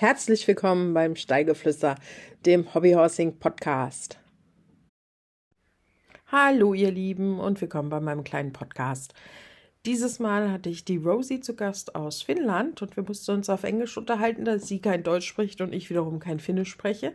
[0.00, 1.94] Herzlich willkommen beim Steigeflüster,
[2.46, 4.18] dem Hobbyhorsing Podcast.
[6.28, 9.12] Hallo ihr Lieben und willkommen bei meinem kleinen Podcast.
[9.84, 13.62] Dieses Mal hatte ich die Rosie zu Gast aus Finnland und wir mussten uns auf
[13.62, 17.12] Englisch unterhalten, da sie kein Deutsch spricht und ich wiederum kein Finnisch spreche.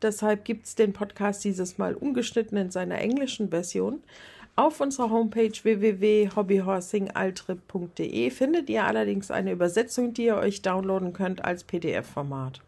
[0.00, 4.02] Deshalb gibt es den Podcast dieses Mal ungeschnitten in seiner englischen Version.
[4.56, 11.64] Auf unserer Homepage www.hobbyhorsingaltrip.de findet ihr allerdings eine Übersetzung, die ihr euch downloaden könnt als
[11.64, 12.60] PDF-Format.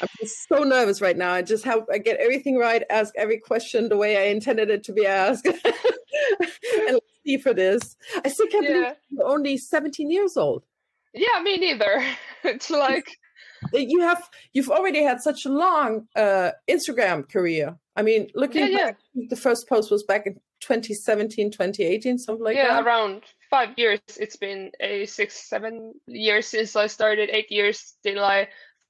[0.00, 1.32] I'm just so nervous right now.
[1.32, 4.84] I just hope I get everything right, ask every question the way I intended it
[4.84, 5.46] to be asked.
[5.46, 5.56] and
[6.88, 7.96] let's see for this.
[8.24, 8.72] I still can't yeah.
[8.72, 10.64] believe you're only 17 years old.
[11.14, 12.04] Yeah, me neither.
[12.42, 13.18] It's like
[13.72, 17.76] you have you've already had such a long uh, Instagram career.
[17.96, 19.24] I mean, looking yeah, back, yeah.
[19.28, 22.84] the first post was back in 2017, 2018, something like yeah, that.
[22.84, 24.00] Yeah, around five years.
[24.18, 27.30] It's been a six, seven years since I started.
[27.30, 28.48] Eight years till I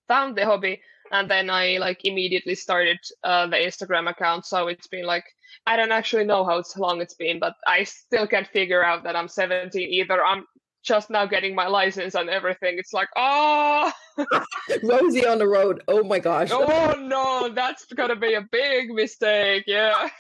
[0.09, 0.80] found the hobby,
[1.10, 4.47] and then I like immediately started uh, the Instagram account.
[4.47, 5.25] So it's been like
[5.66, 9.16] I don't actually know how long it's been, but I still can't figure out that
[9.16, 10.25] I'm 17 either.
[10.25, 10.47] I'm
[10.82, 12.78] just now getting my license and everything.
[12.78, 13.92] It's like, oh,
[14.82, 15.82] Rosie on the road.
[15.88, 16.50] Oh my gosh.
[16.52, 19.64] Oh no, that's gonna be a big mistake.
[19.66, 20.08] Yeah.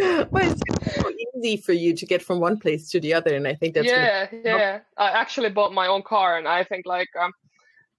[0.00, 3.46] Well, it's so easy for you to get from one place to the other, and
[3.46, 4.80] I think that's yeah, yeah.
[4.96, 7.30] I actually bought my own car, and I think like um,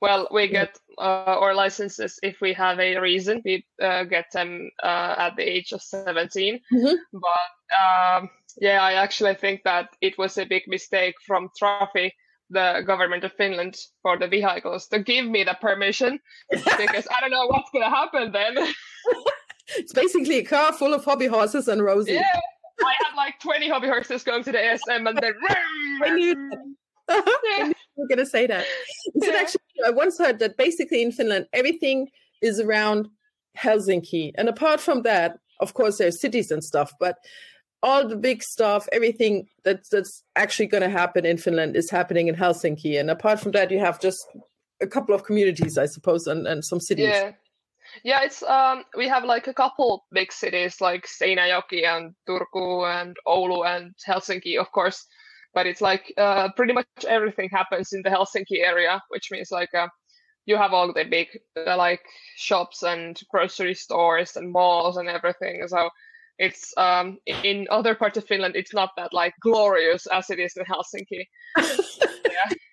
[0.04, 3.42] well, we get uh, our licenses if we have a reason.
[3.46, 6.60] We uh, get them uh, at the age of 17.
[6.74, 6.96] Mm-hmm.
[7.14, 12.12] But um, yeah, I actually think that it was a big mistake from Trafi,
[12.50, 16.20] the government of Finland, for the vehicles to give me the permission
[16.52, 18.58] because I don't know what's going to happen then.
[19.78, 22.14] it's basically a car full of hobby horses and Rosie.
[22.14, 22.40] Yeah.
[22.84, 25.34] I had like 20 hobby horses going to the ASM and then.
[26.04, 26.52] I knew.
[27.10, 28.66] yeah we're going to say that.
[29.16, 29.34] Yeah.
[29.40, 32.10] actually, I once heard that basically in Finland, everything
[32.42, 33.10] is around
[33.58, 34.32] Helsinki.
[34.36, 37.18] And apart from that, of course, there's cities and stuff, but
[37.84, 42.30] all the big stuff, everything that's, that's actually going to happen in Finland is happening
[42.30, 43.00] in Helsinki.
[43.00, 44.26] And apart from that, you have just
[44.82, 47.10] a couple of communities, I suppose, and, and some cities.
[47.10, 47.34] Yeah.
[48.04, 53.16] Yeah, it's um we have like a couple big cities like Seinäjoki and Turku and
[53.28, 55.06] Oulu and Helsinki, of course
[55.54, 59.74] but it's like uh, pretty much everything happens in the Helsinki area, which means like
[59.74, 59.88] uh,
[60.46, 62.02] you have all the big uh, like
[62.36, 65.66] shops and grocery stores and malls and everything.
[65.68, 65.90] So
[66.40, 70.56] it's um, in other parts of Finland, it's not that like glorious as it is
[70.58, 71.28] in Helsinki.
[71.58, 72.56] yeah.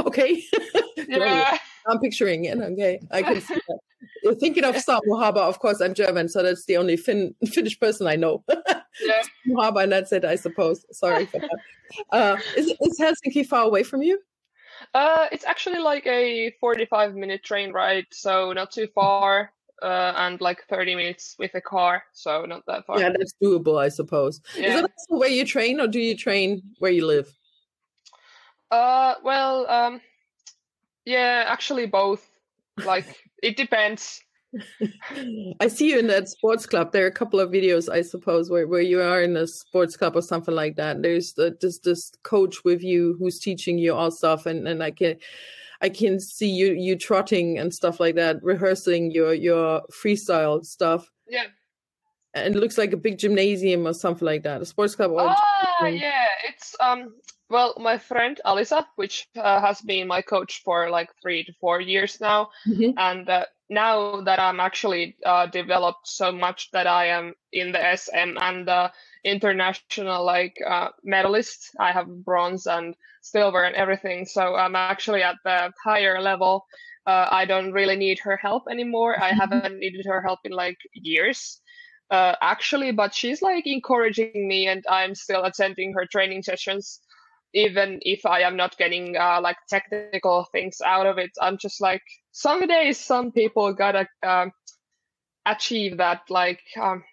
[0.00, 0.42] Okay.
[1.08, 1.56] yeah.
[1.86, 2.58] I'm picturing it.
[2.58, 3.78] Okay, I can see that.
[4.22, 8.06] You're thinking of Samu Of course, I'm German, so that's the only Fin- Finnish person
[8.06, 8.44] I know.
[9.00, 9.22] yeah.
[9.48, 10.84] Samu and that's it, I suppose.
[10.92, 11.58] Sorry for that.
[12.10, 14.20] Uh, is, is Helsinki far away from you?
[14.94, 19.52] Uh, it's actually like a 45 minute train ride, so not too far.
[19.80, 22.98] Uh, and like 30 minutes with a car, so not that far.
[22.98, 24.40] Yeah, that's doable, I suppose.
[24.56, 24.66] Yeah.
[24.66, 27.32] Is that also where you train, or do you train where you live?
[28.70, 30.00] Uh, well, um,
[31.04, 32.28] yeah, actually both.
[32.84, 33.06] Like
[33.42, 34.20] it depends.
[35.60, 36.92] I see you in that sports club.
[36.92, 39.96] There are a couple of videos, I suppose, where, where you are in a sports
[39.96, 41.02] club or something like that.
[41.02, 44.90] There's the, this this coach with you who's teaching you all stuff, and, and I
[44.90, 45.16] can
[45.80, 51.10] I can see you you trotting and stuff like that, rehearsing your your freestyle stuff.
[51.28, 51.46] Yeah.
[52.34, 54.60] and it looks like a big gymnasium or something like that.
[54.60, 55.12] A sports club.
[55.16, 56.26] ah, yeah.
[56.48, 57.14] It's um.
[57.50, 61.80] Well, my friend Alisa, which uh, has been my coach for like three to four
[61.80, 62.90] years now, mm-hmm.
[62.98, 67.96] and uh, now that I'm actually uh, developed so much that I am in the
[67.96, 68.92] SM and the
[69.24, 71.70] international like uh, medalist.
[71.78, 74.26] I have bronze and silver and everything.
[74.26, 76.64] So I'm actually at the higher level.
[77.06, 79.20] Uh, I don't really need her help anymore.
[79.22, 81.60] I haven't needed her help in like years.
[82.10, 87.00] Uh, actually, but she's like encouraging me, and I'm still attending her training sessions,
[87.52, 91.30] even if I am not getting uh, like technical things out of it.
[91.38, 94.52] I'm just like some days, some people gotta um,
[95.44, 97.04] achieve that, like um,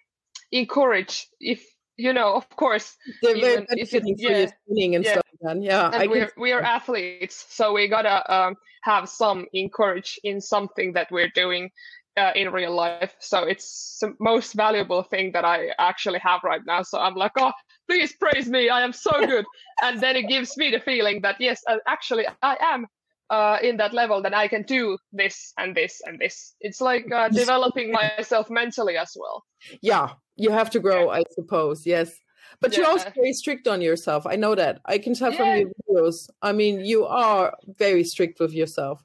[0.50, 1.62] encourage if
[1.96, 5.12] you know, of course, they're very benefiting for yeah, your and yeah.
[5.12, 5.22] stuff.
[5.42, 5.62] Then.
[5.62, 10.94] Yeah, and we're we are athletes, so we gotta um, have some encourage in something
[10.94, 11.70] that we're doing
[12.16, 13.14] uh, in real life.
[13.18, 16.82] So it's the most valuable thing that I actually have right now.
[16.82, 17.52] So I'm like, oh,
[17.88, 19.44] please praise me, I am so good,
[19.82, 22.86] and then it gives me the feeling that yes, uh, actually I am
[23.30, 26.54] uh, in that level that I can do this and this and this.
[26.60, 29.44] It's like uh, developing myself mentally as well.
[29.80, 31.20] Yeah, you have to grow, yeah.
[31.20, 31.86] I suppose.
[31.86, 32.12] Yes.
[32.60, 32.78] But yeah.
[32.78, 34.26] you're also very strict on yourself.
[34.26, 34.80] I know that.
[34.86, 35.38] I can tell yeah.
[35.38, 36.28] from your videos.
[36.40, 39.02] I mean, you are very strict with yourself.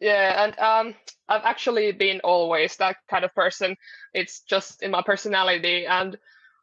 [0.00, 0.94] Yeah, and um,
[1.28, 3.76] I've actually been always that kind of person.
[4.14, 6.16] It's just in my personality, and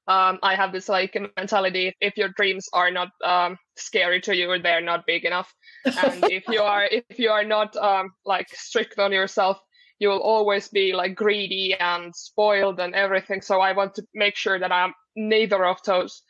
[0.07, 4.57] um, I have this like mentality: if your dreams are not um, scary to you,
[4.61, 5.53] they're not big enough.
[5.85, 9.59] And if you are, if you are not um, like strict on yourself,
[9.99, 13.41] you will always be like greedy and spoiled and everything.
[13.41, 16.21] So I want to make sure that I'm neither of those,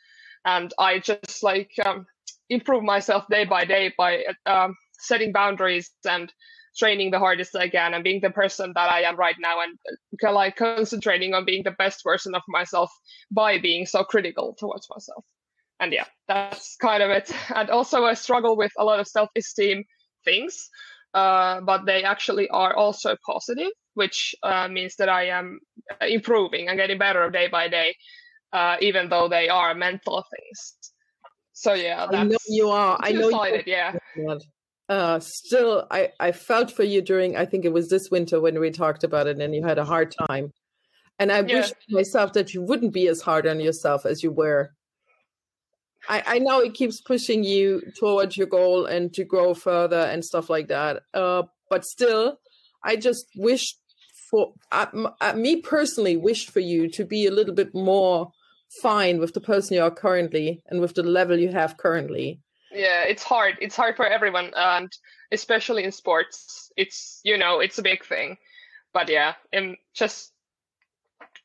[0.44, 2.06] and I just like um,
[2.50, 6.32] improve myself day by day by um, setting boundaries and
[6.78, 9.78] training the hardest I can and being the person that I am right now and
[10.22, 12.90] uh, like concentrating on being the best version of myself
[13.30, 15.24] by being so critical towards myself.
[15.80, 17.30] And yeah, that's kind of it.
[17.54, 19.84] And also I struggle with a lot of self-esteem
[20.24, 20.68] things
[21.14, 25.60] uh, but they actually are also positive, which uh, means that I am
[26.00, 27.94] improving and getting better day by day,
[28.52, 30.74] uh, even though they are mental things.
[31.52, 32.98] So yeah, I know you are.
[33.00, 33.62] I know you.
[33.66, 33.94] Yeah.
[34.88, 37.36] Uh, still, I I felt for you during.
[37.36, 39.84] I think it was this winter when we talked about it, and you had a
[39.84, 40.52] hard time.
[41.18, 41.60] And I yeah.
[41.60, 44.70] wish myself that you wouldn't be as hard on yourself as you were
[46.08, 50.24] I, I know it keeps pushing you towards your goal and to grow further and
[50.24, 51.02] stuff like that.
[51.14, 52.38] Uh, but still,
[52.84, 53.74] I just wish
[54.30, 54.86] for uh,
[55.20, 58.30] uh, me personally wished for you to be a little bit more
[58.82, 62.40] fine with the person you are currently and with the level you have currently.
[62.72, 63.56] Yeah, it's hard.
[63.60, 64.90] It's hard for everyone, and
[65.32, 68.36] especially in sports, it's you know it's a big thing.
[68.92, 70.32] But yeah, and just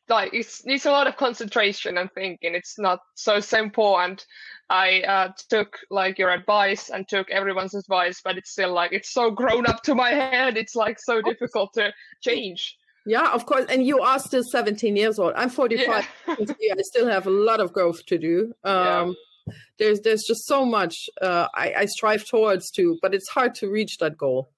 [0.10, 2.56] like it's needs a lot of concentration and thinking.
[2.56, 4.00] It's not so simple.
[4.00, 4.24] And
[4.70, 9.12] I uh, took like your advice and took everyone's advice, but it's still like it's
[9.12, 10.58] so grown up to my head.
[10.58, 12.78] It's like so difficult to change.
[13.06, 13.66] Yeah, of course.
[13.70, 15.34] And you are still 17 years old.
[15.36, 16.08] I'm 45.
[16.28, 16.36] Yeah.
[16.78, 18.54] I still have a lot of growth to do.
[18.64, 19.14] Um, yeah.
[19.80, 23.70] There's there's just so much uh, I, I strive towards to, but it's hard to
[23.70, 24.52] reach that goal.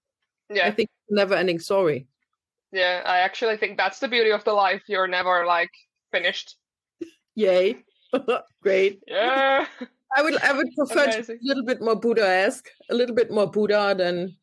[0.50, 2.08] Yeah, I think never ending story.
[2.72, 4.84] Yeah, I actually think that's the beauty of the life.
[4.88, 5.72] You're never like
[6.12, 6.56] finished.
[7.36, 7.78] Yay.
[8.62, 9.00] Great.
[9.08, 9.66] Yeah.
[10.16, 13.96] I would I would prefer a little bit more Buddha-esque, a little bit more Buddha
[13.98, 14.36] than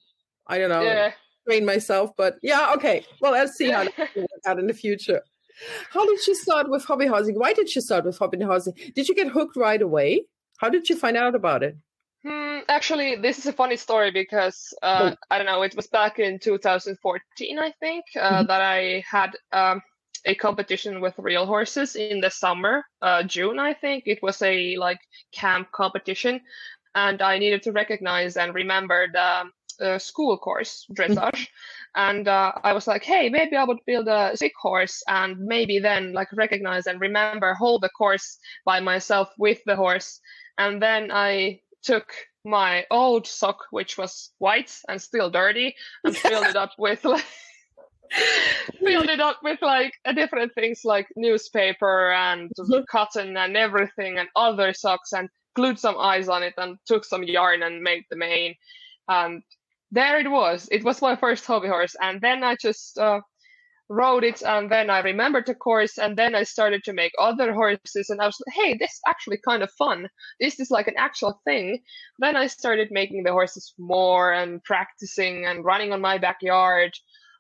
[0.47, 1.13] I don't know, yeah.
[1.47, 2.11] train myself.
[2.17, 3.05] But yeah, okay.
[3.21, 5.23] Well, let's see how that out in the future.
[5.91, 7.39] How did you start with hobby horsing?
[7.39, 8.75] Why did you start with hobby horsing?
[8.95, 10.25] Did you get hooked right away?
[10.63, 11.77] How did you find out about it?
[12.25, 15.17] Hmm, actually, this is a funny story because uh, oh.
[15.29, 15.63] I don't know.
[15.63, 18.47] It was back in 2014, I think, uh, mm-hmm.
[18.47, 19.83] that I had um,
[20.25, 24.05] a competition with real horses in the summer, uh, June, I think.
[24.07, 25.01] It was a like
[25.33, 26.41] camp competition,
[26.95, 31.49] and I needed to recognize and remember the uh, school course dressage.
[31.95, 35.79] And uh, I was like, hey, maybe I would build a sick horse and maybe
[35.79, 40.21] then like recognize and remember hold the course by myself with the horse.
[40.59, 42.13] And then I took
[42.45, 47.25] my old sock, which was white and still dirty, and filled it up with like
[48.85, 52.83] filled it up with like different things like newspaper and mm-hmm.
[52.91, 57.23] cotton and everything and other socks and glued some eyes on it and took some
[57.23, 58.55] yarn and made the mane
[59.09, 59.43] and
[59.93, 63.21] there it was it was my first hobby horse and then i just uh,
[63.89, 67.53] rode it and then I remembered the course and then I started to make other
[67.53, 70.09] horses and I was like, hey, this is actually kind of fun.
[70.41, 71.81] This is like an actual thing.
[72.19, 76.93] Then I started making the horses more and practicing and running on my backyard.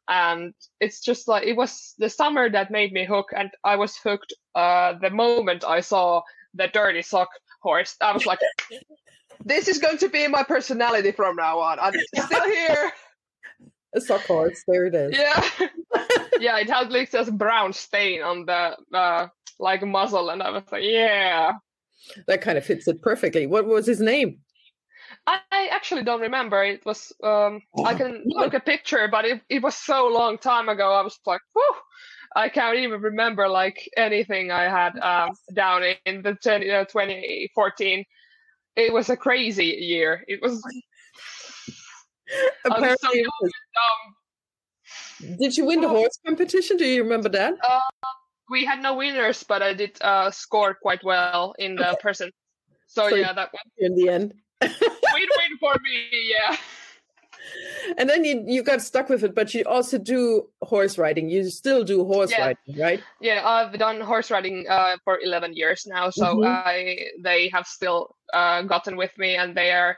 [0.09, 3.97] and it's just like it was the summer that made me hook and i was
[3.97, 6.21] hooked uh the moment i saw
[6.54, 7.28] the dirty sock
[7.62, 8.40] horse i was like
[9.45, 11.79] this is going to be my personality from now on.
[11.81, 12.93] I'm still here.
[13.95, 15.17] A sock horse there it is.
[15.17, 15.45] Yeah.
[16.41, 19.29] Yeah it had like this brown stain on the uh
[19.61, 21.53] like muzzle and i was like yeah.
[22.27, 23.47] That kind of fits it perfectly.
[23.47, 24.41] What was his name?
[25.27, 26.65] I actually don't remember.
[26.65, 30.69] It was um, I can look a picture, but it, it was so long time
[30.69, 30.93] ago.
[30.93, 31.75] I was like, whew,
[32.35, 38.05] I can't even remember like anything I had um, down in the 20, uh, 2014.
[38.76, 40.25] It was a crazy year.
[40.29, 40.62] It was.
[42.64, 43.52] Apparently, was
[45.21, 46.76] so did you win the horse competition?
[46.76, 47.55] Do you remember that?
[47.62, 47.81] Uh,
[48.50, 51.99] we had no winners, but I did uh, score quite well in the okay.
[52.00, 52.31] person.
[52.87, 56.09] So, so yeah, that one in the end wait, wait for me.
[56.31, 56.57] Yeah.
[57.99, 61.28] And then you you got stuck with it, but you also do horse riding.
[61.28, 62.47] You still do horse yeah.
[62.47, 63.02] riding, right?
[63.21, 66.44] Yeah, I've done horse riding uh, for eleven years now, so mm-hmm.
[66.47, 69.97] I they have still uh, gotten with me, and they are.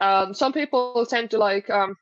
[0.00, 1.96] Um, some people tend to like um,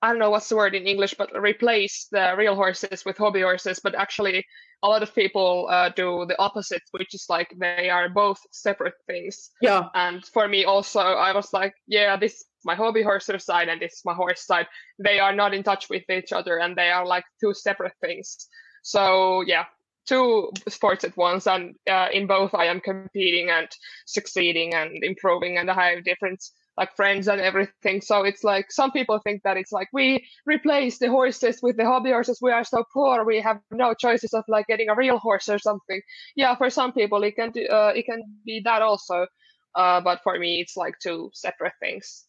[0.00, 3.42] I don't know what's the word in English, but replace the real horses with hobby
[3.42, 3.80] horses.
[3.82, 4.44] But actually,
[4.82, 8.94] a lot of people uh, do the opposite, which is like they are both separate
[9.08, 9.50] things.
[9.60, 9.88] Yeah.
[9.94, 13.80] And for me also, I was like, yeah, this is my hobby horse side and
[13.80, 14.66] this is my horse side.
[14.98, 18.48] They are not in touch with each other and they are like two separate things.
[18.82, 19.64] So yeah,
[20.06, 23.68] two sports at once and uh, in both i am competing and
[24.06, 26.42] succeeding and improving and i have different
[26.78, 28.00] like friends and everything.
[28.00, 31.84] So it's like some people think that it's like we replace the horses with the
[31.84, 32.38] hobby horses.
[32.40, 33.24] We are so poor.
[33.24, 36.00] We have no choices of like getting a real horse or something.
[36.36, 39.26] Yeah, for some people it can do, uh, it can be that also.
[39.74, 42.24] Uh, but for me, it's like two separate things.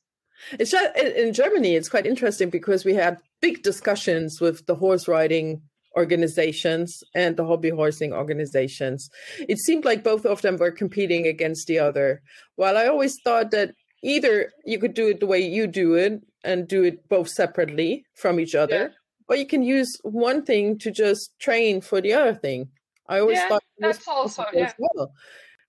[0.60, 1.76] It's just, in Germany.
[1.76, 5.62] It's quite interesting because we had big discussions with the horse riding
[5.98, 9.10] organizations and the hobby horsing organizations.
[9.40, 12.22] It seemed like both of them were competing against the other.
[12.56, 16.22] While I always thought that either you could do it the way you do it
[16.44, 18.96] and do it both separately from each other, yeah.
[19.28, 22.70] or you can use one thing to just train for the other thing.
[23.08, 24.74] I always yeah, thought that's also yeah.
[24.78, 25.12] well.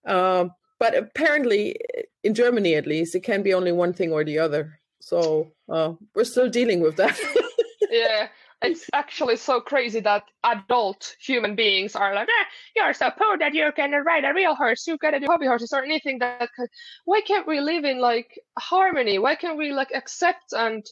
[0.04, 0.50] Um,
[0.80, 1.76] but apparently,
[2.24, 4.80] in Germany at least, it can be only one thing or the other.
[5.00, 7.18] So uh, we're still dealing with that.
[7.90, 8.28] yeah,
[8.62, 12.44] it's actually so crazy that adult human beings are like, eh,
[12.74, 15.72] you're so poor that you can ride a real horse, you gotta do hobby horses
[15.72, 16.48] or anything that.
[16.56, 16.68] Could...
[17.04, 19.18] Why can't we live in like harmony?
[19.18, 20.84] Why can't we like accept and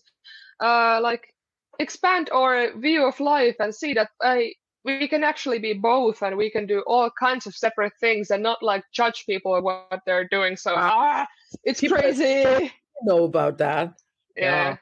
[0.61, 1.35] uh, like
[1.79, 4.53] expand our view of life and see that I
[4.89, 8.43] we can actually be both and we can do all kinds of separate things and
[8.43, 10.57] not like judge people what they're doing.
[10.57, 11.27] So ah,
[11.65, 12.73] it's people crazy.
[13.03, 13.95] Know about that?
[14.37, 14.43] Yeah.
[14.43, 14.77] yeah.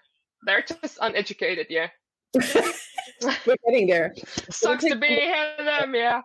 [0.46, 1.88] They're just uneducated, yeah.
[2.34, 4.14] We're getting there.
[4.50, 6.22] Sucks to be ahead of them, yeah.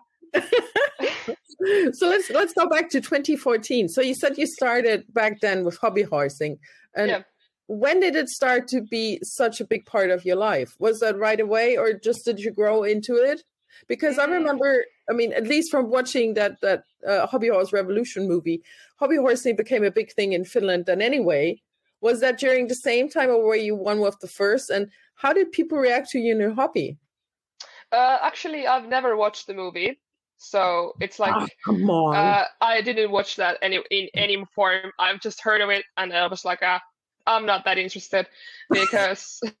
[1.92, 3.88] so let's let's go back to 2014.
[3.90, 6.56] So you said you started back then with hobby horsing,
[6.94, 7.22] and yeah.
[7.66, 10.74] when did it start to be such a big part of your life?
[10.78, 13.42] Was that right away, or just did you grow into it?
[13.88, 14.32] Because I mm.
[14.32, 18.62] remember, I mean, at least from watching that that uh, hobby horse revolution movie,
[18.98, 20.88] hobby horsing became a big thing in Finland.
[20.88, 21.60] And anyway,
[22.00, 24.70] was that during the same time, or were you one of the first?
[24.70, 26.98] And how did people react to your new hobby?
[27.92, 30.00] Uh, actually, I've never watched the movie,
[30.36, 32.16] so it's like oh, come on.
[32.16, 34.90] Uh, I didn't watch that any in any form.
[34.98, 36.80] I've just heard of it, and I was like, ah,
[37.26, 38.26] I'm not that interested
[38.70, 39.40] because.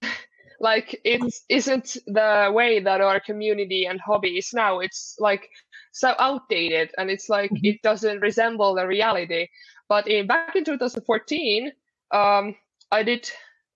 [0.62, 5.50] like it isn't the way that our community and hobby is now it's like
[5.90, 7.66] so outdated and it's like mm-hmm.
[7.66, 9.46] it doesn't resemble the reality
[9.88, 11.72] but in back in 2014
[12.12, 12.54] um,
[12.90, 13.28] i did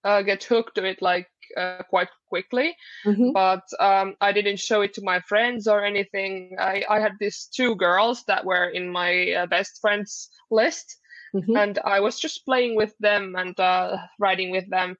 [0.04, 3.30] uh, get hooked to it like uh, quite quickly, mm-hmm.
[3.32, 6.56] but um, I didn't show it to my friends or anything.
[6.58, 10.96] I, I had these two girls that were in my uh, best friends list,
[11.34, 11.56] mm-hmm.
[11.56, 14.96] and I was just playing with them and uh, riding with them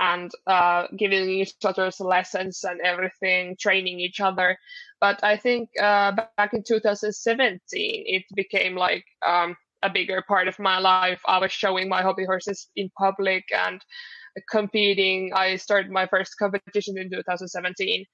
[0.00, 4.56] and uh, giving each other lessons and everything, training each other.
[5.00, 7.60] But I think uh, back in 2017,
[8.06, 11.20] it became like um, a bigger part of my life.
[11.26, 13.80] I was showing my hobby horses in public and
[14.50, 15.32] competing.
[15.34, 18.06] I started my first competition in 2017,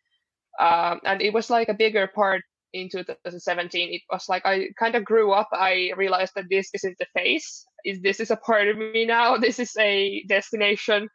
[0.61, 3.95] um, and it was like a bigger part in 2017.
[3.95, 5.49] It was like I kind of grew up.
[5.53, 7.65] I realized that this isn't the face.
[7.85, 9.37] Is this is a part of me now?
[9.47, 11.09] This is a destination.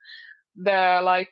[0.55, 1.29] The like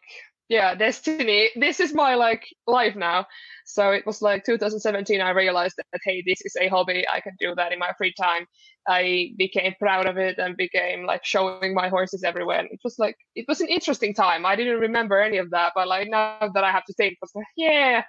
[0.49, 1.49] yeah, destiny.
[1.55, 3.27] This is my like life now.
[3.65, 5.21] So it was like 2017.
[5.21, 7.05] I realized that hey, this is a hobby.
[7.07, 8.47] I can do that in my free time.
[8.87, 12.59] I became proud of it and became like showing my horses everywhere.
[12.59, 14.43] And it was like it was an interesting time.
[14.43, 17.19] I didn't remember any of that, but like now that I have to think, it
[17.21, 18.03] was like yeah.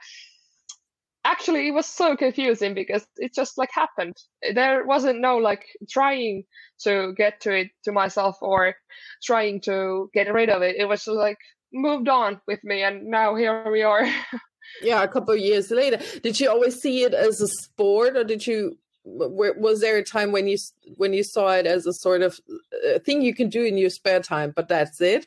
[1.30, 4.16] Actually, it was so confusing because it just like happened.
[4.54, 6.42] There wasn't no like trying
[6.80, 8.74] to get to it to myself or
[9.22, 10.74] trying to get rid of it.
[10.76, 11.38] It was just like
[11.72, 14.04] moved on with me, and now here we are.
[14.82, 16.00] yeah, a couple of years later.
[16.20, 18.76] Did you always see it as a sport, or did you?
[19.04, 20.58] Was there a time when you
[20.96, 22.40] when you saw it as a sort of
[22.86, 25.26] uh, thing you can do in your spare time, but that's it?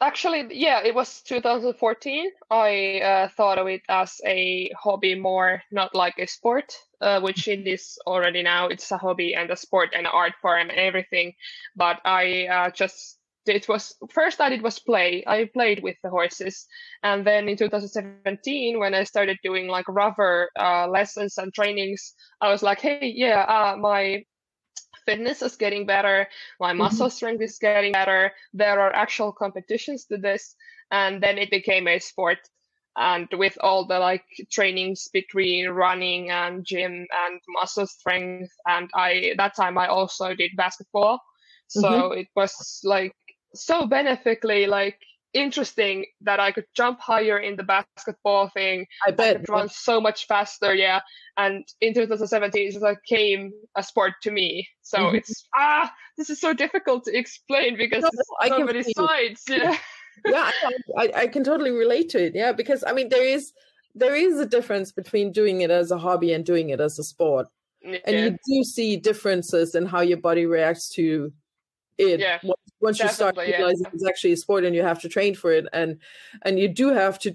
[0.00, 2.30] Actually, yeah, it was 2014.
[2.50, 7.48] I uh, thought of it as a hobby more, not like a sport, uh, which
[7.48, 8.68] it is already now.
[8.68, 11.32] It's a hobby and a sport and art form and everything.
[11.76, 15.24] But I uh, just it was first I did was play.
[15.26, 16.66] I played with the horses,
[17.02, 22.12] and then in 2017, when I started doing like rougher uh, lessons and trainings,
[22.42, 24.24] I was like, hey, yeah, uh, my
[25.06, 26.28] fitness is getting better,
[26.60, 26.78] my mm-hmm.
[26.78, 28.32] muscle strength is getting better.
[28.52, 30.54] There are actual competitions to this,
[30.90, 32.38] and then it became a sport.
[32.98, 39.34] And with all the like trainings between running and gym and muscle strength, and I
[39.36, 41.20] that time I also did basketball.
[41.68, 42.18] So mm-hmm.
[42.20, 43.14] it was like
[43.54, 44.98] so beneficially like
[45.36, 48.86] interesting that I could jump higher in the basketball thing.
[49.06, 49.36] I bet.
[49.36, 51.00] I could run so much faster, yeah.
[51.36, 54.66] And in 2017, it just like came a sport to me.
[54.82, 55.16] So mm-hmm.
[55.16, 58.10] it's ah, this is so difficult to explain because no,
[58.48, 59.44] so many sides.
[59.48, 59.76] Yeah.
[60.26, 60.50] yeah,
[60.98, 62.34] I, I can totally relate to it.
[62.34, 63.52] Yeah, because I mean, there is
[63.94, 67.04] there is a difference between doing it as a hobby and doing it as a
[67.04, 67.48] sport.
[67.82, 67.98] Yeah.
[68.04, 71.32] And you do see differences in how your body reacts to
[71.98, 72.38] it yeah,
[72.80, 73.90] once you start realizing yeah.
[73.92, 75.98] it's actually a sport and you have to train for it and
[76.42, 77.34] and you do have to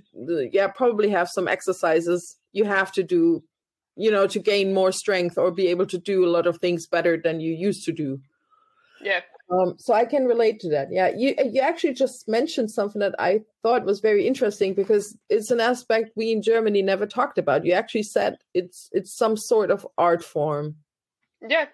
[0.51, 3.43] yeah probably have some exercises you have to do
[3.95, 6.88] you know to gain more strength or be able to do a lot of things
[6.88, 8.19] better than you used to do
[9.01, 9.21] yeah
[9.51, 10.88] um, so I can relate to that.
[10.91, 15.51] Yeah, you you actually just mentioned something that I thought was very interesting because it's
[15.51, 17.65] an aspect we in Germany never talked about.
[17.65, 20.75] You actually said it's it's some sort of art form.
[21.45, 21.65] Yeah,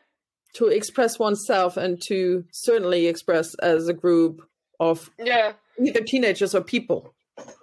[0.57, 4.41] to express oneself and to certainly express as a group
[4.79, 5.53] of yeah.
[5.79, 7.13] either teenagers or people.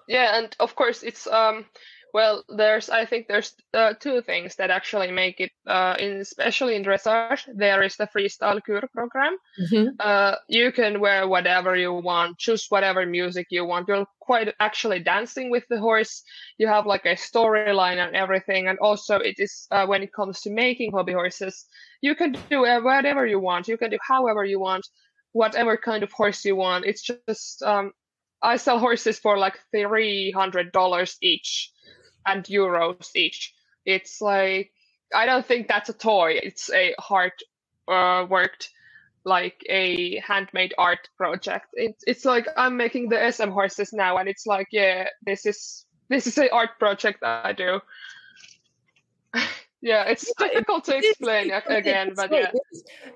[0.07, 1.65] Yeah and of course it's um
[2.15, 6.77] well there's i think there's uh, two things that actually make it uh, in especially
[6.77, 9.37] in dressage there is the freestyle Kür program.
[9.61, 9.89] Mm-hmm.
[9.99, 13.89] uh, you can wear whatever you want choose whatever music you want.
[13.89, 16.23] You're quite actually dancing with the horse.
[16.57, 18.69] You have like a storyline and everything.
[18.69, 21.67] And also it is uh, when it comes to making hobby horses
[22.01, 23.67] you can do whatever you want.
[23.67, 24.87] You can do however you want
[25.33, 26.85] whatever kind of horse you want.
[26.85, 27.93] It's just um,
[28.43, 31.71] i sell horses for like $300 each
[32.27, 33.55] and euros each.
[33.85, 34.71] It's like
[35.15, 36.39] i don't think that's a toy.
[36.43, 37.33] It's a hard
[37.89, 38.71] uh, worked
[39.25, 41.67] like a handmade art project.
[41.73, 45.87] It, it's like i'm making the sm horses now and it's like yeah this is
[46.09, 47.81] this is an art project that i do
[49.85, 52.51] yeah it's difficult to explain again but yeah.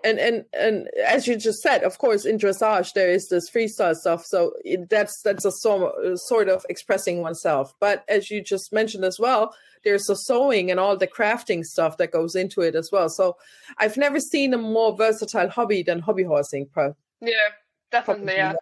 [0.04, 3.96] and and and as you just said of course in dressage there is this freestyle
[3.96, 7.74] stuff so it, that's that's a so, sort of expressing oneself.
[7.80, 9.54] But as you just mentioned as well
[9.84, 13.08] there's the sewing and all the crafting stuff that goes into it as well.
[13.08, 13.36] So
[13.78, 17.50] i've never seen a more versatile hobby than hobby horsing pro yeah
[17.90, 18.54] definitely yeah.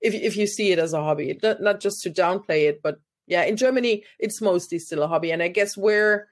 [0.00, 3.00] If, if you see it as a hobby not, not just to downplay it but
[3.26, 5.30] yeah in germany it's mostly still a hobby.
[5.30, 6.28] And i guess where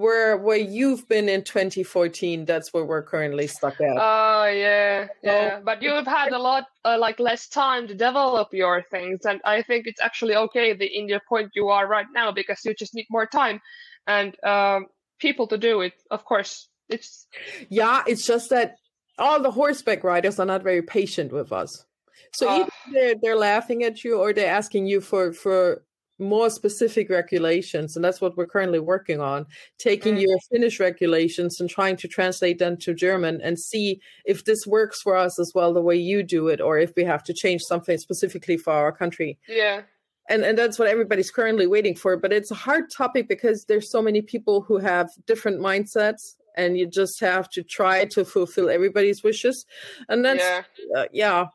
[0.00, 3.96] where where you've been in 2014 that's where we're currently stuck at.
[3.96, 8.48] Oh yeah yeah so, but you've had a lot uh, like less time to develop
[8.52, 12.06] your things and i think it's actually okay the in your point you are right
[12.14, 13.60] now because you just need more time
[14.06, 14.86] and um,
[15.18, 16.68] people to do it of course.
[16.88, 17.28] It's
[17.68, 18.74] yeah it's just that
[19.18, 21.84] all the horseback riders are not very patient with us.
[22.32, 25.84] So uh, either they're, they're laughing at you or they're asking you for for
[26.20, 29.46] more specific regulations and that's what we're currently working on
[29.78, 30.22] taking mm.
[30.22, 35.00] your finnish regulations and trying to translate them to german and see if this works
[35.00, 37.62] for us as well the way you do it or if we have to change
[37.62, 39.38] something specifically for our country.
[39.48, 39.82] Yeah.
[40.28, 43.90] And and that's what everybody's currently waiting for but it's a hard topic because there's
[43.90, 48.68] so many people who have different mindsets and you just have to try to fulfill
[48.70, 49.66] everybody's wishes
[50.08, 50.62] and that's yeah,
[50.96, 51.46] uh, yeah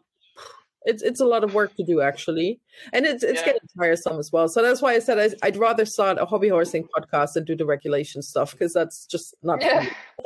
[0.85, 2.59] it's it's a lot of work to do actually,
[2.93, 3.47] and it's it's yeah.
[3.47, 4.47] getting tiresome as well.
[4.47, 7.55] So that's why I said I, would rather start a hobby horsing podcast and do
[7.55, 9.61] the regulation stuff because that's just not.
[9.61, 9.89] Yeah,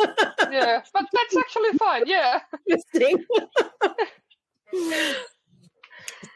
[0.52, 2.04] yeah, but that's actually fine.
[2.06, 2.41] Yeah.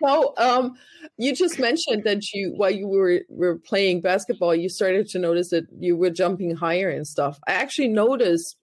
[0.01, 0.73] so um,
[1.17, 5.49] you just mentioned that you while you were were playing basketball, you started to notice
[5.49, 7.39] that you were jumping higher and stuff.
[7.47, 8.55] I actually noticed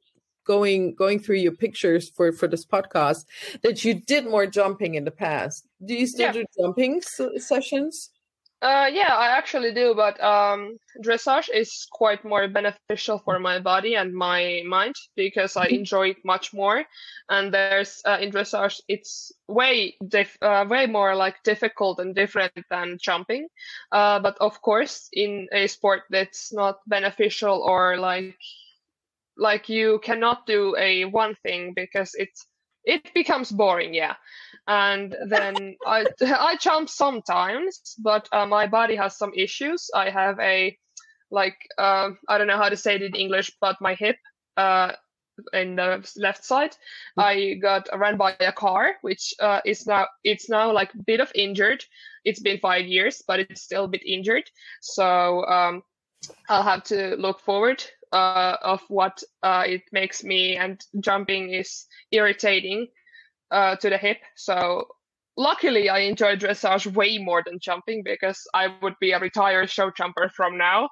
[0.51, 3.25] going going through your pictures for for this podcast
[3.63, 5.69] that you did more jumping in the past.
[5.89, 6.39] Do you still yeah.
[6.39, 7.03] do jumping
[7.53, 8.11] sessions?
[8.63, 13.95] Uh, yeah, I actually do, but um, dressage is quite more beneficial for my body
[13.95, 15.81] and my mind because I mm-hmm.
[15.81, 16.85] enjoy it much more.
[17.31, 22.53] And there's uh, in dressage, it's way dif- uh, way more like difficult and different
[22.69, 23.49] than jumping.
[23.93, 28.37] Uh, but of course, in a sport that's not beneficial or like
[29.40, 32.46] like you cannot do a one thing because it's
[32.85, 33.94] it becomes boring.
[33.94, 34.14] Yeah
[34.70, 39.90] and then I I jump sometimes, but uh, my body has some issues.
[39.94, 40.76] I have a
[41.31, 44.16] like uh, I don't know how to say it in English, but my hip
[44.57, 44.92] uh,
[45.53, 46.76] in the left side,
[47.18, 47.22] mm.
[47.24, 51.20] I got run by a car, which uh, is now it's now like a bit
[51.20, 51.85] of injured.
[52.24, 54.44] It's been five years, but it's still a bit injured.
[54.83, 55.83] So um,
[56.48, 61.87] I'll have to look forward uh, of what uh, it makes me, and jumping is
[62.11, 62.88] irritating
[63.51, 64.18] uh, to the hip.
[64.37, 64.87] So
[65.37, 69.90] luckily, I enjoy dressage way more than jumping because I would be a retired show
[69.90, 70.90] jumper from now.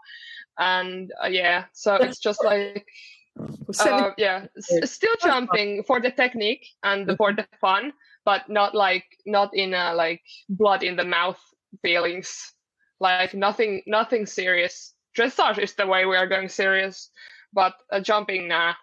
[0.58, 2.86] And uh, yeah, so it's just like
[3.78, 7.92] uh, yeah, s- still jumping for the technique and for the fun,
[8.24, 11.40] but not like not in a like blood in the mouth
[11.82, 12.52] feelings.
[13.00, 14.94] Like nothing, nothing serious.
[15.18, 17.10] Dressage is the way we are going serious,
[17.52, 18.74] but uh, jumping, nah,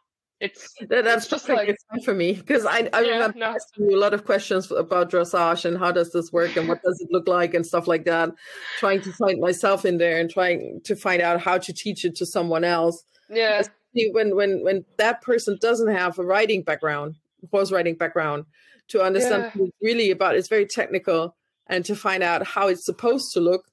[0.42, 3.46] it's that's just like it's fun for me because I, I yeah, remember no.
[3.46, 6.82] asking you a lot of questions about dressage and how does this work and what
[6.84, 8.32] does it look like and stuff like that.
[8.80, 12.16] Trying to find myself in there and trying to find out how to teach it
[12.18, 13.02] to someone else.
[13.30, 13.64] Yeah.
[14.12, 17.16] When when when that person doesn't have a writing background,
[17.50, 18.46] horse riding background,
[18.90, 19.68] to understand yeah.
[19.82, 21.36] really about, it's very technical,
[21.68, 23.66] and to find out how it's supposed to look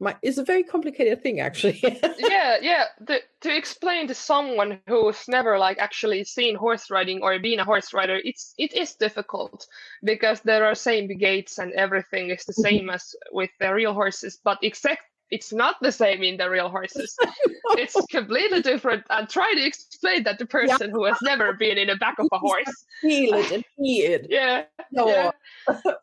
[0.00, 1.78] my it's a very complicated thing actually
[2.18, 7.38] yeah yeah the, to explain to someone who's never like actually seen horse riding or
[7.38, 9.66] been a horse rider it's it is difficult
[10.02, 14.38] because there are same gaits and everything is the same as with the real horses
[14.42, 17.16] but except it's not the same in the real horses.
[17.78, 19.04] it's completely different.
[19.10, 20.92] And try to explain that to person yeah.
[20.92, 22.84] who has never been in the back of a horse.
[23.00, 24.26] Feel it and feel it.
[24.28, 24.64] Yeah.
[24.90, 25.08] No.
[25.08, 25.30] yeah.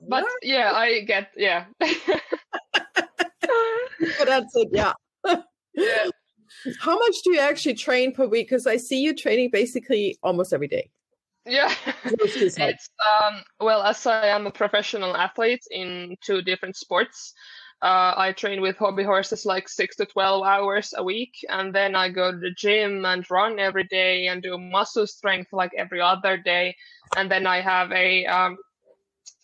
[0.07, 1.65] But yeah, I get yeah.
[4.25, 4.69] that's it.
[4.71, 4.93] Yeah.
[5.73, 6.09] yeah.
[6.79, 8.47] How much do you actually train per week?
[8.47, 10.89] Because I see you training basically almost every day.
[11.45, 11.73] Yeah,
[12.05, 17.33] it's um, well as I am a professional athlete in two different sports.
[17.81, 21.95] Uh, I train with hobby horses like six to twelve hours a week, and then
[21.95, 26.01] I go to the gym and run every day and do muscle strength like every
[26.01, 26.75] other day,
[27.15, 28.57] and then I have a um,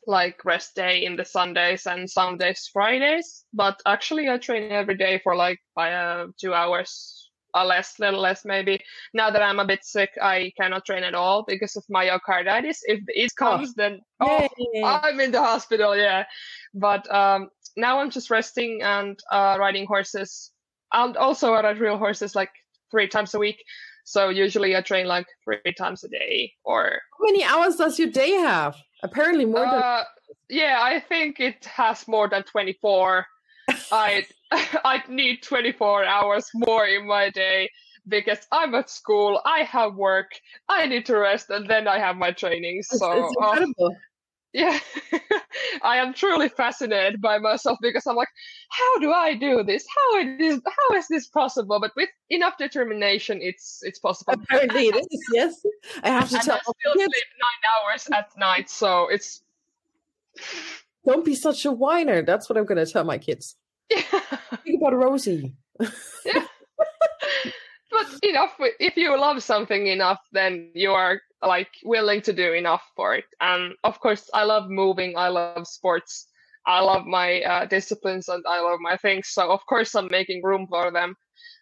[0.08, 3.46] like rest day in the Sundays and some days Fridays.
[3.54, 8.22] But actually, I train every day for like by uh, two hours, or less, little
[8.22, 8.80] less maybe.
[9.14, 12.80] Now that I'm a bit sick, I cannot train at all because of myocarditis.
[12.84, 13.74] If it oh, comes, oh.
[13.78, 14.48] then oh,
[14.84, 15.96] I'm in the hospital.
[15.96, 16.26] Yeah,
[16.74, 20.52] but um, now I'm just resting and uh, riding horses,
[20.92, 22.52] and also I ride real horses like
[22.92, 23.64] three times a week.
[24.06, 26.54] So usually I train like three times a day.
[26.66, 28.76] Or how many hours does your day have?
[29.04, 29.82] Apparently more than.
[29.82, 30.04] Uh,
[30.50, 33.26] yeah, I think it has more than 24.
[33.92, 37.70] I I need 24 hours more in my day
[38.08, 40.32] because I'm at school, I have work,
[40.68, 42.82] I need to rest, and then I have my training.
[42.84, 43.98] So it's, it's incredible.
[44.54, 44.80] Yeah,
[45.82, 48.30] I am truly fascinated by myself because I'm like,
[48.70, 49.84] how do I do this?
[49.96, 50.62] How it is?
[50.64, 51.80] How is this possible?
[51.80, 54.34] But with enough determination, it's it's possible.
[54.34, 55.08] Apparently, it is.
[55.34, 55.66] Yes,
[56.04, 56.56] I have to and tell.
[56.56, 59.42] I still sleep nine hours at night, so it's.
[61.06, 62.22] Don't be such a whiner.
[62.22, 63.56] That's what I'm going to tell my kids.
[63.90, 64.02] Yeah.
[64.64, 65.56] Think about Rosie.
[65.80, 66.46] yeah.
[67.92, 68.56] but enough.
[68.80, 73.26] If you love something enough, then you are like willing to do enough for it.
[73.42, 75.18] And of course, I love moving.
[75.18, 76.28] I love sports.
[76.66, 79.28] I love my uh, disciplines and I love my things.
[79.30, 81.16] So of course, I'm making room for them.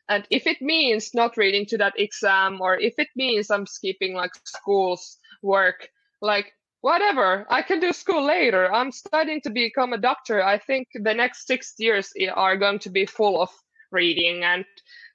[0.10, 4.14] And if it means not reading to that exam, or if it means I'm skipping
[4.14, 5.88] like school's work,
[6.22, 8.72] like whatever, I can do school later.
[8.72, 10.44] I'm studying to become a doctor.
[10.44, 13.50] I think the next six years are going to be full of
[13.92, 14.66] reading and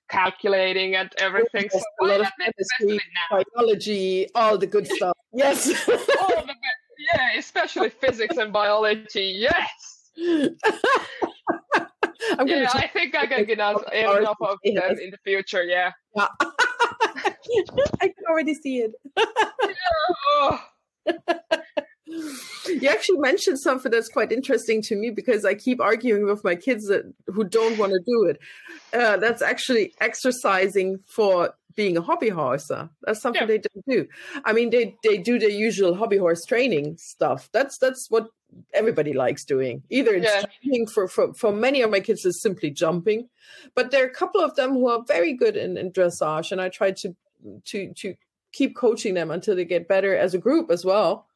[0.08, 1.68] calculating and everything.
[1.72, 5.16] Yes, so a lot of chemistry, biology, all the good stuff.
[5.32, 5.88] Yes.
[5.88, 5.96] all
[6.28, 6.54] the
[6.98, 9.36] yeah, especially physics and biology.
[9.38, 10.10] Yes.
[12.38, 14.82] I'm yeah, I think I can get enough, enough of yes.
[14.82, 15.62] them in the future.
[15.62, 15.92] Yeah.
[16.16, 16.26] yeah.
[16.40, 18.92] I can already see it.
[19.16, 19.24] yeah,
[20.28, 20.60] oh.
[22.66, 26.54] you actually mentioned something that's quite interesting to me because I keep arguing with my
[26.54, 28.38] kids that who don't want to do it.
[28.92, 32.88] Uh, that's actually exercising for being a hobby horser.
[33.02, 33.46] That's something yeah.
[33.46, 34.08] they don't do.
[34.44, 37.48] I mean, they they do their usual hobby horse training stuff.
[37.52, 38.28] That's that's what
[38.72, 39.82] everybody likes doing.
[39.90, 40.42] Either it's yeah.
[40.62, 43.28] jumping for, for for many of my kids is simply jumping,
[43.74, 46.60] but there are a couple of them who are very good in, in dressage, and
[46.60, 47.14] I try to
[47.66, 48.14] to to
[48.52, 51.26] keep coaching them until they get better as a group as well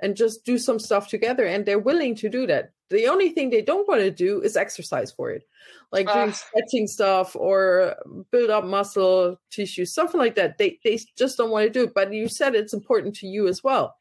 [0.00, 2.72] and just do some stuff together and they're willing to do that.
[2.88, 5.46] The only thing they don't want to do is exercise for it
[5.92, 7.96] like uh, doing stretching stuff or
[8.30, 10.58] build up muscle tissue something like that.
[10.58, 13.48] They they just don't want to do it but you said it's important to you
[13.48, 13.96] as well.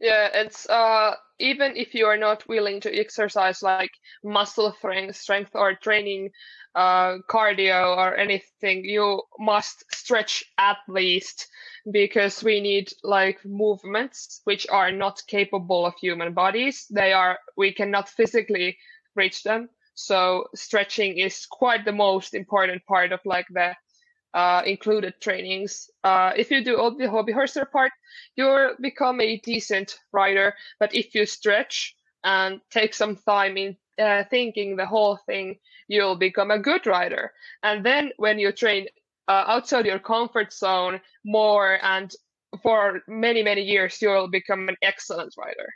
[0.00, 3.90] Yeah it's uh even if you are not willing to exercise like
[4.22, 6.30] muscle strength, strength or training
[6.74, 11.46] uh, cardio or anything, you must stretch at least
[11.90, 16.86] because we need like movements which are not capable of human bodies.
[16.90, 18.78] They are, we cannot physically
[19.14, 19.68] reach them.
[19.94, 23.74] So stretching is quite the most important part of like the
[24.34, 25.88] uh, included trainings.
[26.02, 27.92] Uh, if you do all the hobby horser part,
[28.36, 30.54] you'll become a decent rider.
[30.80, 36.16] But if you stretch and take some time in uh, thinking the whole thing, you'll
[36.16, 37.32] become a good rider.
[37.62, 38.86] And then when you train
[39.28, 42.12] uh, outside your comfort zone more and
[42.62, 45.68] for many, many years, you'll become an excellent rider.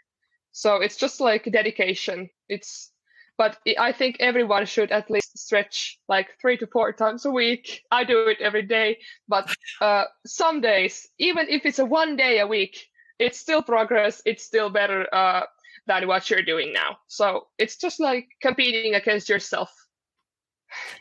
[0.52, 2.30] So it's just like dedication.
[2.48, 2.90] It's,
[3.36, 7.82] but I think everyone should at least stretch like three to four times a week.
[7.90, 9.50] I do it every day, but
[9.80, 12.86] uh, some days, even if it's a one day a week,
[13.18, 14.22] it's still progress.
[14.24, 15.42] It's still better uh,
[15.86, 16.98] than what you're doing now.
[17.06, 19.72] So it's just like competing against yourself.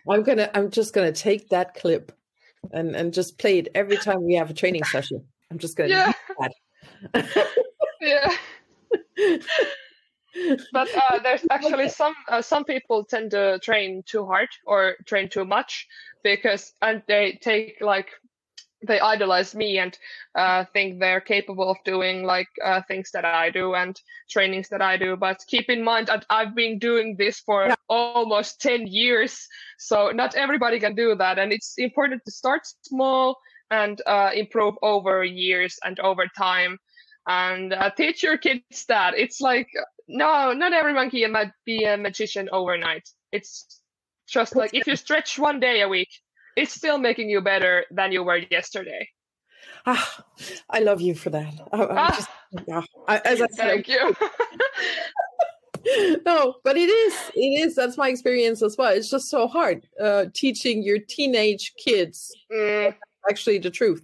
[0.10, 2.12] I'm gonna I'm just gonna take that clip
[2.72, 5.24] and and just play it every time we have a training session.
[5.52, 6.13] I'm just gonna yeah.
[8.02, 8.30] yeah.
[10.72, 15.30] but uh, there's actually some uh, some people tend to train too hard or train
[15.30, 15.88] too much
[16.24, 18.10] because and they take like
[18.86, 19.98] they idolize me and
[20.36, 24.82] uh, think they're capable of doing like uh, things that I do and trainings that
[24.82, 25.16] I do.
[25.16, 27.76] But keep in mind that I've been doing this for yeah.
[27.90, 29.48] almost 10 years.
[29.80, 31.40] So not everybody can do that.
[31.40, 33.38] And it's important to start small
[33.72, 36.78] and uh, improve over years and over time.
[37.28, 39.68] And uh, teach your kids that it's like,
[40.08, 43.10] no, not everyone can be a magician overnight.
[43.32, 43.82] It's
[44.28, 46.10] just like if you stretch one day a week,
[46.58, 49.08] it's still making you better than you were yesterday.
[49.86, 50.24] Ah,
[50.70, 51.54] I love you for that.
[51.72, 54.15] I, ah, just, yeah, I, as I said, thank you.
[56.26, 57.32] no, but it is.
[57.36, 57.76] It is.
[57.76, 58.91] That's my experience as well.
[58.91, 62.36] It's just so hard uh, teaching your teenage kids.
[62.52, 62.96] Mm.
[63.30, 64.02] Actually, the truth,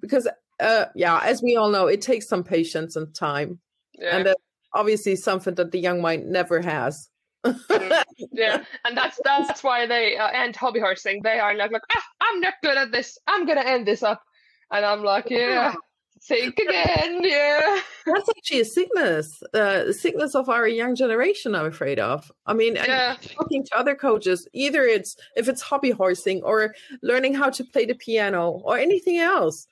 [0.00, 0.28] because
[0.60, 3.60] uh, yeah, as we all know, it takes some patience and time,
[3.98, 4.16] yeah.
[4.16, 4.42] and that's
[4.74, 7.08] obviously something that the young mind never has.
[8.32, 11.20] Yeah, and that's that's why they uh, end hobby horsing.
[11.22, 13.18] They are like, like ah, I'm not good at this.
[13.26, 14.22] I'm gonna end this up,
[14.70, 15.74] and I'm like, yeah,
[16.22, 17.80] think again, yeah.
[18.06, 21.54] That's actually a sickness, uh, sickness of our young generation.
[21.54, 22.30] I'm afraid of.
[22.46, 23.16] I mean, yeah.
[23.20, 27.86] talking to other coaches, either it's if it's hobby horsing or learning how to play
[27.86, 29.66] the piano or anything else.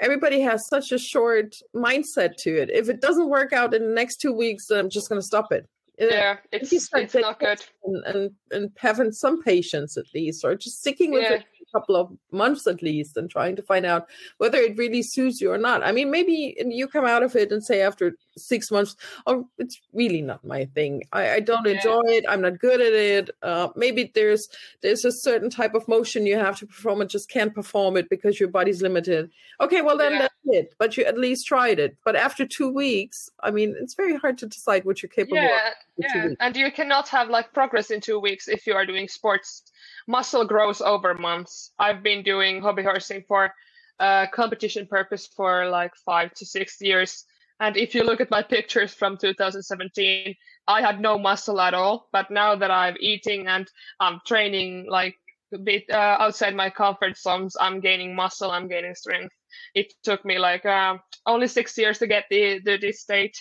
[0.00, 2.68] Everybody has such a short mindset to it.
[2.68, 5.26] If it doesn't work out in the next two weeks, then I'm just going to
[5.26, 5.68] stop it
[6.00, 7.60] Uh, yeah, it's, it's not good.
[7.84, 11.34] And, and, and having some patience at least, or just sticking with yeah.
[11.34, 15.02] it a couple of months at least, and trying to find out whether it really
[15.02, 15.84] suits you or not.
[15.84, 19.80] I mean, maybe you come out of it and say after six months, oh, it's
[19.92, 21.02] really not my thing.
[21.12, 21.72] I, I don't yeah.
[21.72, 22.24] enjoy it.
[22.28, 23.30] I'm not good at it.
[23.42, 24.48] Uh, maybe there's
[24.82, 28.08] there's a certain type of motion you have to perform and just can't perform it
[28.08, 29.30] because your body's limited.
[29.60, 30.18] Okay, well then yeah.
[30.20, 30.74] that's it.
[30.78, 31.96] But you at least tried it.
[32.04, 35.68] But after two weeks, I mean, it's very hard to decide what you're capable yeah,
[35.68, 35.74] of.
[35.96, 39.62] Yeah, and you cannot have like progress in two weeks if you are doing sports.
[40.06, 41.72] Muscle grows over months.
[41.78, 43.54] I've been doing hobby horsing for
[44.00, 47.24] uh, competition purpose for like five to six years
[47.60, 50.34] and if you look at my pictures from 2017,
[50.66, 52.08] I had no muscle at all.
[52.12, 53.68] But now that I'm eating and
[54.00, 55.16] I'm training like
[55.52, 59.34] a bit uh, outside my comfort zones, I'm gaining muscle, I'm gaining strength.
[59.74, 63.40] It took me like uh, only six years to get the, the this state.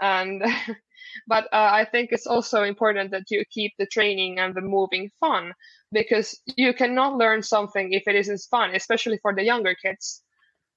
[0.00, 0.42] And
[1.26, 5.10] but uh, I think it's also important that you keep the training and the moving
[5.20, 5.52] fun
[5.92, 10.22] because you cannot learn something if it isn't fun, especially for the younger kids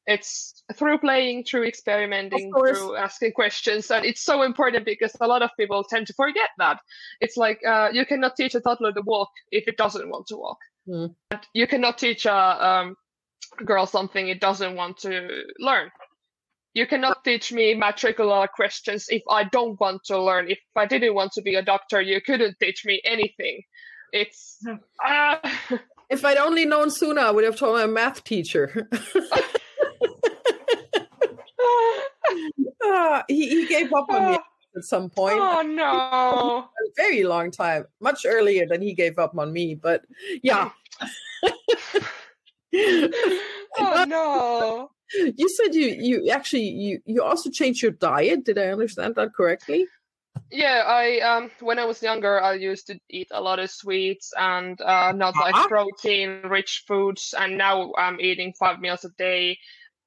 [0.05, 5.41] it's through playing through experimenting through asking questions and it's so important because a lot
[5.41, 6.79] of people tend to forget that
[7.21, 10.35] it's like uh, you cannot teach a toddler to walk if it doesn't want to
[10.35, 11.13] walk mm.
[11.31, 12.95] and you cannot teach a um,
[13.65, 15.27] girl something it doesn't want to
[15.59, 15.89] learn
[16.73, 20.49] you cannot teach me matricular questions if I don't want to learn.
[20.49, 23.61] If I didn't want to be a doctor, you couldn't teach me anything.
[24.11, 24.59] It's.
[25.05, 25.37] Uh...
[26.09, 28.87] If I'd only known sooner, I would have told my math teacher.
[32.85, 34.37] uh, he, he gave up on me
[34.75, 35.37] at some point.
[35.39, 36.69] Oh no!
[36.69, 39.75] A very long time, much earlier than he gave up on me.
[39.75, 40.05] But
[40.41, 40.69] yeah.
[43.77, 44.89] oh no!
[45.13, 48.45] You said you you actually you you also changed your diet.
[48.45, 49.87] Did I understand that correctly?
[50.51, 54.33] Yeah, I um when I was younger, I used to eat a lot of sweets
[54.37, 55.67] and uh, not like uh-huh.
[55.67, 59.59] protein-rich foods, and now I'm eating five meals a day,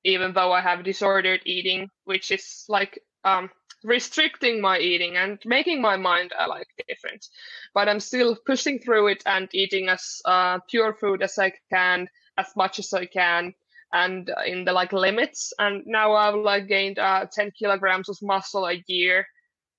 [0.06, 3.50] even though I have disordered eating, which is like um
[3.84, 7.26] restricting my eating and making my mind uh, like different.
[7.74, 12.08] But I'm still pushing through it and eating as uh, pure food as I can,
[12.36, 13.54] as much as I can,
[13.92, 15.52] and uh, in the like limits.
[15.58, 19.26] And now I've like gained uh, 10 kilograms of muscle a year.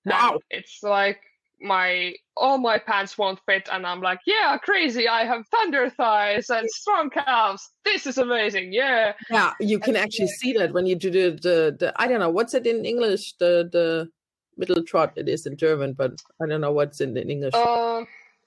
[0.06, 0.40] Wow!
[0.50, 1.22] It's like
[1.62, 6.50] my all my pants won't fit and i'm like yeah crazy i have thunder thighs
[6.50, 7.72] and strong calves.
[7.84, 9.14] This is amazing yeah.
[9.30, 12.30] Yeah you can actually see that when you do the, the, the i don't know
[12.30, 13.34] what's it in english?
[13.40, 14.10] The the
[14.58, 17.54] middle trot it is in german but i don't know what's in, in english.
[17.54, 18.04] Uh,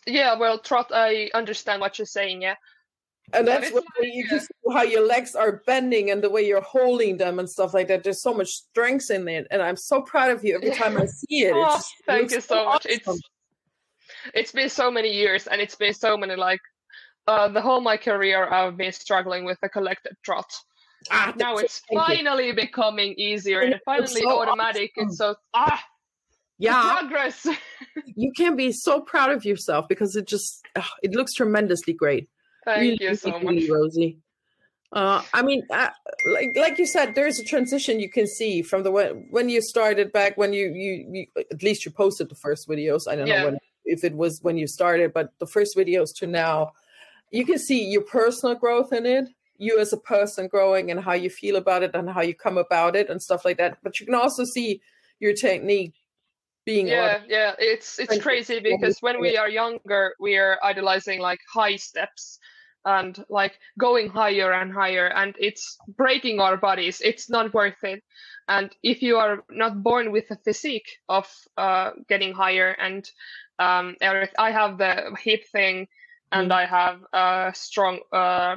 [0.07, 2.55] yeah well trot i understand what you're saying yeah
[3.33, 7.16] and that's what you see how your legs are bending and the way you're holding
[7.16, 8.05] them and stuff like that.
[8.05, 11.07] There's so much strength in it, and I'm so proud of you every time I
[11.07, 11.53] see it.
[11.55, 12.87] oh, just, thank you so, so much.
[12.87, 13.14] Awesome.
[13.14, 13.31] It's
[14.35, 16.61] it's been so many years, and it's been so many like
[17.27, 18.49] uh, the whole my career.
[18.49, 20.51] I've been struggling with the collected trot.
[21.11, 22.55] Ah, now it's finally you.
[22.55, 24.93] becoming easier and finally so automatic.
[24.97, 25.09] Awesome.
[25.09, 25.83] It's so ah
[26.59, 27.47] yeah progress.
[28.05, 30.66] you can be so proud of yourself because it just
[31.03, 32.29] it looks tremendously great.
[32.64, 34.18] Thank really, you so much, Rosie.
[34.92, 35.90] Uh, I mean, uh,
[36.27, 39.62] like like you said, there's a transition you can see from the when when you
[39.62, 43.07] started back when you you, you at least you posted the first videos.
[43.07, 43.38] I don't yeah.
[43.38, 46.73] know when if it was when you started, but the first videos to now,
[47.31, 51.12] you can see your personal growth in it, you as a person growing and how
[51.12, 53.79] you feel about it and how you come about it and stuff like that.
[53.83, 54.81] But you can also see
[55.20, 55.94] your technique
[56.66, 61.40] being yeah yeah it's it's crazy because when we are younger we are idolizing like
[61.53, 62.38] high steps
[62.85, 67.03] and like going higher and higher and it's breaking our bodies.
[67.05, 68.03] It's not worth it.
[68.49, 73.09] And if you are not born with a physique of uh, getting higher and
[73.59, 73.96] um,
[74.38, 75.87] i have the hip thing
[76.33, 76.55] and mm.
[76.55, 78.57] i have uh, strong uh,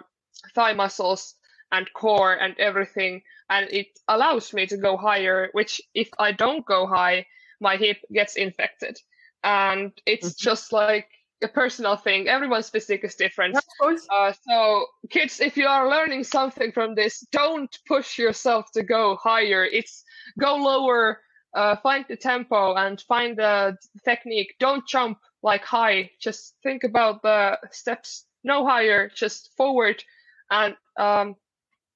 [0.55, 1.35] thigh muscles
[1.71, 6.65] and core and everything and it allows me to go higher which if i don't
[6.65, 7.25] go high
[7.59, 8.97] my hip gets infected
[9.43, 10.43] and it's mm-hmm.
[10.49, 11.07] just like
[11.43, 12.27] a personal thing.
[12.27, 13.57] Everyone's physique is different.
[13.81, 19.17] Uh, so, kids, if you are learning something from this, don't push yourself to go
[19.21, 19.65] higher.
[19.65, 20.03] It's
[20.39, 21.19] go lower,
[21.53, 24.55] uh, find the tempo and find the technique.
[24.59, 26.11] Don't jump like high.
[26.21, 28.25] Just think about the steps.
[28.45, 30.03] No higher, just forward,
[30.49, 31.35] and um,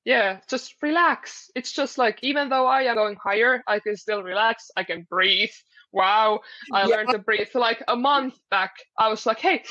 [0.08, 1.52] yeah, just relax.
[1.54, 4.72] It's just like even though I am going higher, I can still relax.
[4.78, 5.52] I can breathe
[5.92, 6.40] wow,
[6.72, 6.96] I yeah.
[6.96, 8.72] learned to breathe like a month back.
[8.98, 9.64] I was like, hey,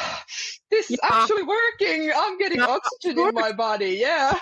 [0.70, 0.94] this yeah.
[0.94, 2.10] is actually working.
[2.16, 3.98] I'm getting yeah, oxygen in my body.
[4.00, 4.38] Yeah.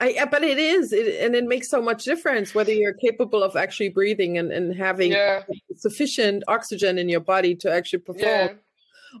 [0.00, 3.56] I, but it is, it, and it makes so much difference whether you're capable of
[3.56, 5.14] actually breathing and, and having
[5.76, 8.60] sufficient oxygen in your body to actually perform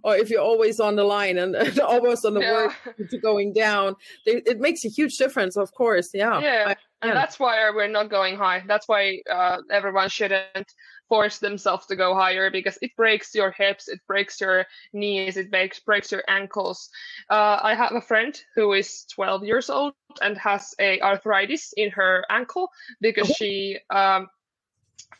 [0.02, 3.06] or if you're always on the line and, and almost on the yeah.
[3.10, 6.10] to going down, they, it makes a huge difference, of course.
[6.12, 6.40] Yeah.
[6.40, 6.64] Yeah.
[6.68, 6.76] I,
[7.08, 8.64] and that's why we're not going high.
[8.66, 10.72] That's why uh, everyone shouldn't
[11.08, 15.50] force themselves to go higher because it breaks your hips, it breaks your knees, it
[15.50, 16.88] breaks breaks your ankles.
[17.28, 21.90] Uh, I have a friend who is 12 years old and has a arthritis in
[21.90, 24.28] her ankle because she um,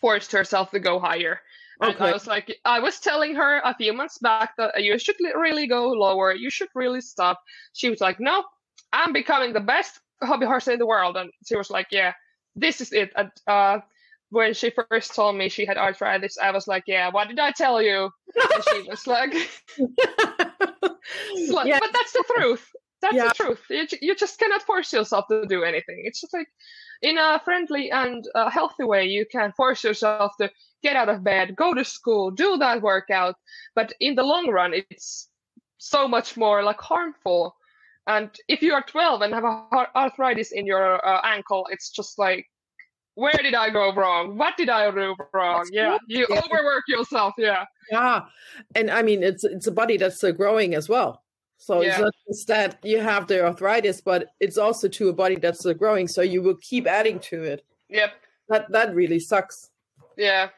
[0.00, 1.40] forced herself to go higher.
[1.80, 2.08] And okay.
[2.08, 5.66] I was like, I was telling her a few months back that you should really
[5.66, 6.32] go lower.
[6.32, 7.40] You should really stop.
[7.72, 8.44] She was like, no,
[8.92, 11.16] I'm becoming the best hobby horse in the world.
[11.16, 12.12] And she was like, yeah,
[12.54, 13.12] this is it.
[13.16, 13.80] And, uh,
[14.30, 17.52] when she first told me she had arthritis, I was like, yeah, what did I
[17.52, 18.10] tell you?
[18.34, 19.32] And she was like,
[21.50, 21.78] like yeah.
[21.78, 22.68] but that's the truth.
[23.00, 23.28] That's yeah.
[23.28, 23.62] the truth.
[23.70, 26.02] You, you just cannot force yourself to do anything.
[26.04, 26.48] It's just like
[27.05, 30.50] in a friendly and uh, healthy way, you can force yourself to
[30.83, 33.37] get out of bed, go to school, do that workout.
[33.75, 35.29] But in the long run, it's
[35.77, 37.55] so much more like harmful.
[38.07, 39.44] And if you are 12 and have
[39.94, 42.46] arthritis in your uh, ankle, it's just like,
[43.17, 44.37] where did I go wrong?
[44.38, 45.69] What did I do wrong?
[45.71, 47.35] Yeah, you overwork yourself.
[47.38, 47.65] Yeah.
[47.92, 48.23] Yeah,
[48.75, 51.23] and I mean it's it's a body that's uh, growing as well.
[51.57, 51.90] So yeah.
[51.90, 55.65] it's not just that you have the arthritis, but it's also to a body that's
[55.65, 56.09] uh, growing.
[56.09, 57.65] So you will keep adding to it.
[57.88, 58.13] Yep.
[58.48, 59.71] That that really sucks.
[60.17, 60.50] Yeah,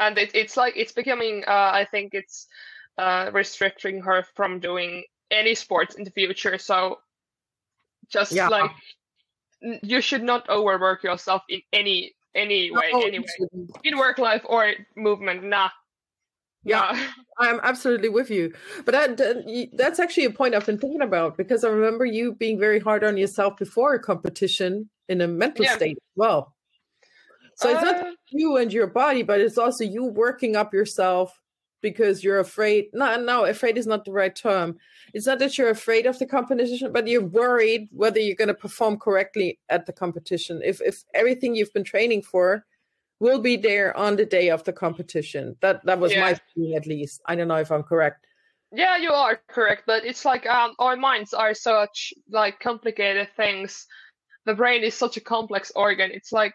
[0.00, 1.44] and it, it's like it's becoming.
[1.46, 2.46] Uh, I think it's
[2.96, 6.56] uh, restricting her from doing any sports in the future.
[6.56, 7.00] So
[8.08, 8.48] just yeah.
[8.48, 8.70] like
[9.82, 13.26] you should not overwork yourself in any any way, oh, anyway,
[13.84, 15.44] in work life or movement.
[15.44, 15.68] Nah.
[16.64, 16.98] Yeah,
[17.38, 18.52] I'm absolutely with you.
[18.84, 22.58] But that, that's actually a point I've been thinking about because I remember you being
[22.58, 25.76] very hard on yourself before a competition in a mental yeah.
[25.76, 26.54] state as well.
[27.56, 31.40] So it's not uh you and your body, but it's also you working up yourself
[31.80, 32.86] because you're afraid.
[32.92, 34.76] No, no, afraid is not the right term.
[35.12, 38.54] It's not that you're afraid of the competition, but you're worried whether you're going to
[38.54, 40.62] perform correctly at the competition.
[40.64, 42.64] If if everything you've been training for
[43.20, 45.56] will be there on the day of the competition.
[45.60, 46.20] That that was yeah.
[46.20, 47.20] my feeling at least.
[47.26, 48.26] I don't know if I'm correct.
[48.72, 53.86] Yeah, you are correct, but it's like um, our minds are such like complicated things.
[54.46, 56.10] The brain is such a complex organ.
[56.12, 56.54] It's like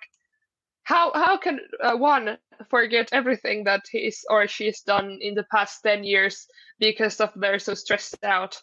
[0.90, 2.38] how how can uh, one
[2.70, 6.48] forget everything that he's or she's done in the past 10 years
[6.80, 8.58] because of they're so stressed out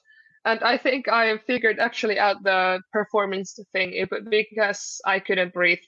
[0.44, 5.86] and i think i figured actually out the performance thing because i couldn't breathe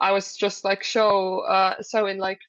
[0.00, 2.40] i was just like so uh so in like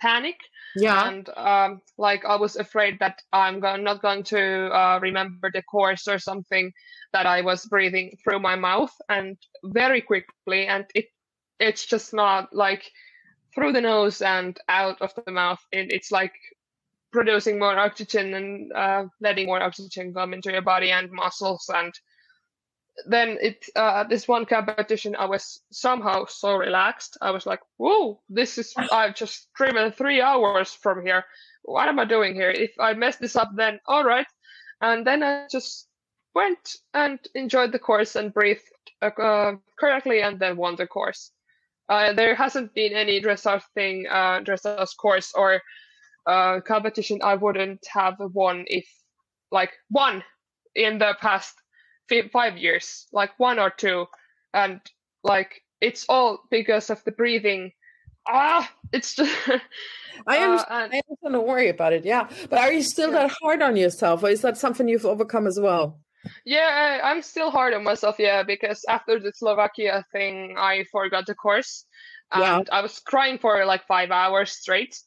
[0.00, 0.36] panic
[0.76, 5.50] yeah and um like i was afraid that i'm go- not going to uh, remember
[5.52, 6.72] the course or something
[7.12, 11.06] that i was breathing through my mouth and very quickly and it
[11.60, 12.84] it's just not like
[13.54, 15.60] through the nose and out of the mouth.
[15.72, 16.32] It, it's like
[17.12, 21.68] producing more oxygen and uh, letting more oxygen come into your body and muscles.
[21.74, 21.92] And
[23.06, 27.16] then it uh, this one competition, I was somehow so relaxed.
[27.20, 31.24] I was like, "Whoa, this is I've just driven three hours from here.
[31.62, 32.50] What am I doing here?
[32.50, 34.26] If I mess this up, then all right."
[34.80, 35.88] And then I just
[36.34, 38.62] went and enjoyed the course and breathed
[39.02, 41.32] uh, correctly, and then won the course.
[41.88, 45.62] Uh, there hasn't been any dressage thing, uh, dressage course or
[46.26, 48.86] uh, competition I wouldn't have won if,
[49.50, 50.22] like, one
[50.74, 51.54] in the past
[52.32, 54.06] five years, like one or two,
[54.54, 54.80] and
[55.22, 57.72] like it's all because of the breathing.
[58.26, 59.34] Ah, it's just.
[60.26, 60.92] I uh, understand.
[60.92, 61.32] I understand.
[61.32, 62.04] Don't worry about it.
[62.04, 63.28] Yeah, but are you still yeah.
[63.28, 66.00] that hard on yourself, or is that something you've overcome as well?
[66.44, 68.16] Yeah, I, am still hard on myself.
[68.18, 71.86] Yeah, because after the Slovakia thing, I forgot the course,
[72.32, 72.76] and yeah.
[72.76, 74.98] I was crying for like five hours straight.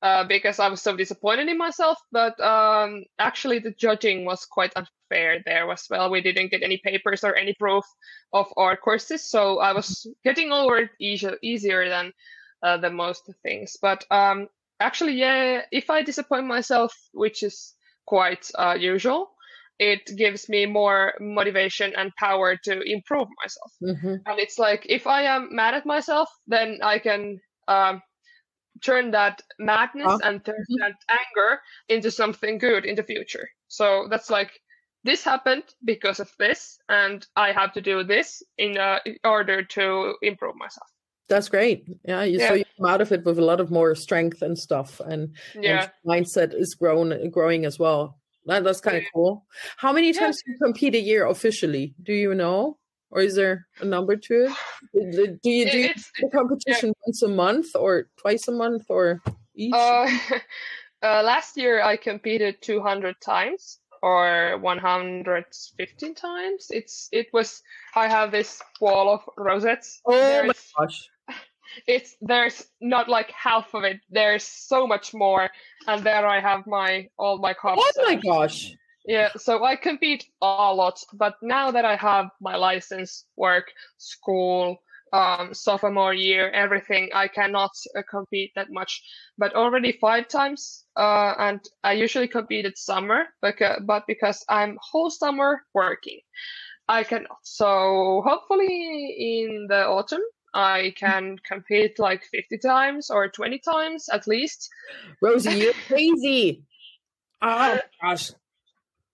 [0.00, 4.72] Uh, because I was so disappointed in myself, but um, actually the judging was quite
[4.76, 6.08] unfair there as well.
[6.08, 7.84] We didn't get any papers or any proof
[8.32, 12.12] of our courses, so I was getting over it easier, easier than
[12.62, 13.76] uh, the most things.
[13.82, 14.46] But um,
[14.78, 17.74] actually, yeah, if I disappoint myself, which is
[18.06, 19.30] quite uh, usual,
[19.78, 23.72] it gives me more motivation and power to improve myself.
[23.82, 24.14] Mm-hmm.
[24.26, 28.02] And it's like if I am mad at myself, then I can um,
[28.82, 30.20] turn that madness oh.
[30.22, 33.48] and turn that anger into something good in the future.
[33.68, 34.60] So that's like
[35.04, 39.62] this happened because of this, and I have to do this in, uh, in order
[39.62, 40.88] to improve myself.
[41.28, 41.84] That's great.
[42.04, 42.48] Yeah, you, yeah.
[42.48, 45.36] so you come out of it with a lot of more strength and stuff, and,
[45.54, 45.90] yeah.
[46.06, 48.18] and mindset is grown growing as well.
[48.46, 49.44] That, that's kind of cool.
[49.76, 50.52] How many times yeah.
[50.52, 51.94] do you compete a year officially?
[52.02, 52.78] Do you know?
[53.10, 54.52] Or is there a number to
[54.92, 55.40] it?
[55.42, 55.88] Do you do
[56.20, 57.02] the competition yeah.
[57.06, 59.22] once a month or twice a month or
[59.54, 59.72] each?
[59.74, 60.08] Uh,
[61.02, 66.66] uh, last year I competed 200 times or 115 times.
[66.70, 67.62] It's it was
[67.94, 70.00] I have this wall of rosettes.
[70.04, 71.10] Oh There's, my gosh!
[71.86, 74.00] it's there's not like half of it.
[74.10, 75.48] There's so much more,
[75.86, 77.82] and there I have my all my cups.
[77.82, 78.74] Oh my gosh!
[79.08, 84.82] Yeah, so I compete a lot, but now that I have my license, work, school,
[85.14, 89.02] um, sophomore year, everything, I cannot uh, compete that much.
[89.38, 94.76] But already five times, uh, and I usually compete at summer, because, but because I'm
[94.78, 96.20] whole summer working,
[96.86, 97.38] I cannot.
[97.44, 100.20] So hopefully in the autumn,
[100.52, 104.68] I can compete like 50 times or 20 times at least.
[105.22, 106.62] Rosie, you're crazy.
[107.42, 108.32] oh gosh.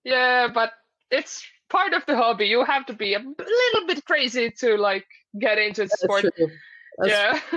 [0.05, 0.71] Yeah, but
[1.11, 2.45] it's part of the hobby.
[2.45, 5.05] You have to be a little bit crazy to like
[5.37, 6.25] get into the sport.
[7.03, 7.39] yeah.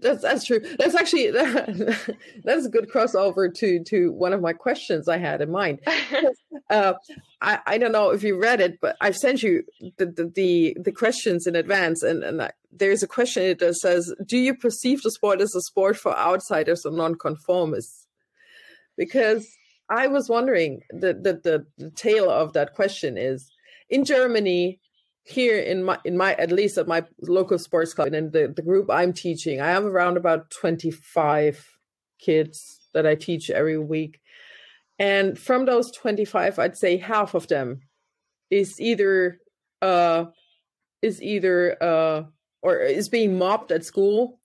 [0.00, 0.60] that's that's true.
[0.78, 5.40] That's actually that, that's a good crossover to to one of my questions I had
[5.40, 5.78] in mind.
[6.70, 6.94] uh,
[7.40, 9.62] I I don't know if you read it, but I've sent you
[9.96, 14.12] the the the, the questions in advance, and and I, there's a question that says,
[14.26, 18.06] "Do you perceive the sport as a sport for outsiders or nonconformists?"
[18.96, 19.46] Because
[19.92, 23.50] I was wondering the the the, the tail of that question is
[23.90, 24.80] in Germany
[25.24, 28.52] here in my in my at least at my local sports club and in the,
[28.56, 31.64] the group I'm teaching, I have around about 25
[32.18, 34.20] kids that I teach every week.
[34.98, 37.82] And from those 25, I'd say half of them
[38.50, 39.40] is either
[39.82, 40.26] uh
[41.02, 42.22] is either uh
[42.62, 44.40] or is being mobbed at school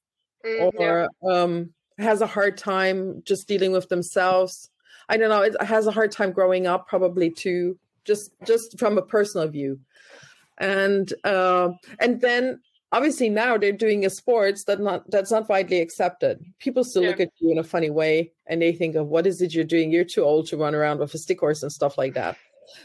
[0.45, 1.31] mm, or yeah.
[1.31, 4.69] um has a hard time just dealing with themselves.
[5.09, 8.97] I don't know, it has a hard time growing up probably too just just from
[8.97, 9.79] a personal view
[10.57, 12.59] and uh, and then
[12.91, 16.39] obviously now they're doing a sports that not that's not widely accepted.
[16.59, 17.09] People still yeah.
[17.09, 19.63] look at you in a funny way, and they think of what is it you're
[19.63, 19.91] doing?
[19.91, 22.37] You're too old to run around with a stick horse and stuff like that.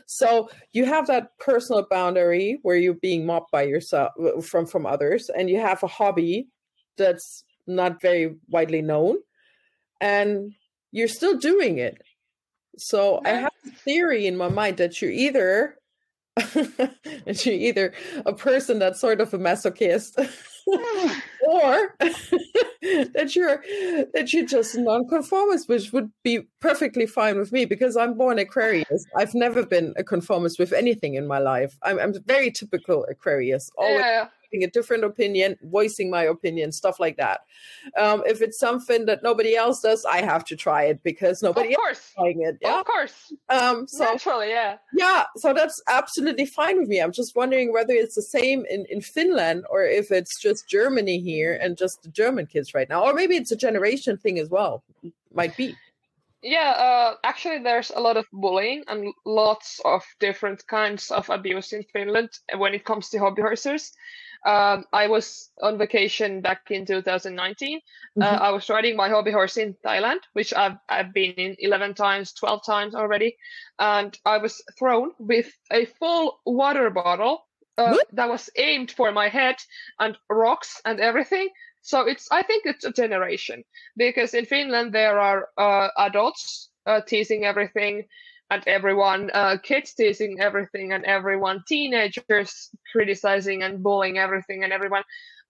[0.07, 4.13] So you have that personal boundary where you're being mobbed by yourself
[4.45, 6.49] from from others, and you have a hobby
[6.97, 9.17] that's not very widely known,
[10.01, 10.53] and
[10.91, 12.03] you're still doing it.
[12.79, 15.79] So I have a theory in my mind that you're either
[17.27, 17.93] and you're either
[18.25, 20.17] a person that's sort of a masochist
[20.67, 23.63] or that you're
[24.15, 29.05] that you're just nonconformist which would be perfectly fine with me because i'm born aquarius.
[29.17, 31.77] I've never been a conformist with anything in my life.
[31.83, 37.01] I'm, I'm very typical aquarius always yeah having a different opinion, voicing my opinion, stuff
[37.01, 37.41] like that.
[37.99, 41.75] Um, if it's something that nobody else does, I have to try it because nobody
[41.75, 41.89] of course.
[41.97, 42.59] else is trying it.
[42.61, 42.81] Yeah?
[42.81, 43.33] Of course.
[43.49, 44.77] Um, so, Naturally, yeah.
[44.95, 47.01] Yeah, so that's absolutely fine with me.
[47.01, 51.21] I'm just wondering whether it's the same in, in Finland or if it's just Germany
[51.21, 53.03] here and just the German kids right now.
[53.05, 54.83] Or maybe it's a generation thing as well.
[55.35, 55.77] Might be.
[56.43, 61.73] Yeah, uh, actually, there's a lot of bullying and lots of different kinds of abuse
[61.73, 63.93] in Finland when it comes to hobby horsers.
[64.45, 67.77] Um, I was on vacation back in 2019.
[67.79, 68.23] Uh, mm-hmm.
[68.23, 71.95] Uh, I was riding my hobby horse in Thailand, which I've, I've been in 11
[71.95, 73.37] times, 12 times already.
[73.79, 77.47] And I was thrown with a full water bottle
[77.79, 79.57] uh, that was aimed for my head
[79.99, 81.49] and rocks and everything.
[81.83, 83.65] So it's, I think it's a generation
[83.97, 88.05] because in Finland there are uh, adults uh, teasing everything
[88.53, 95.03] and everyone, uh, kids teasing everything and everyone, teenagers criticizing and bullying everything and everyone.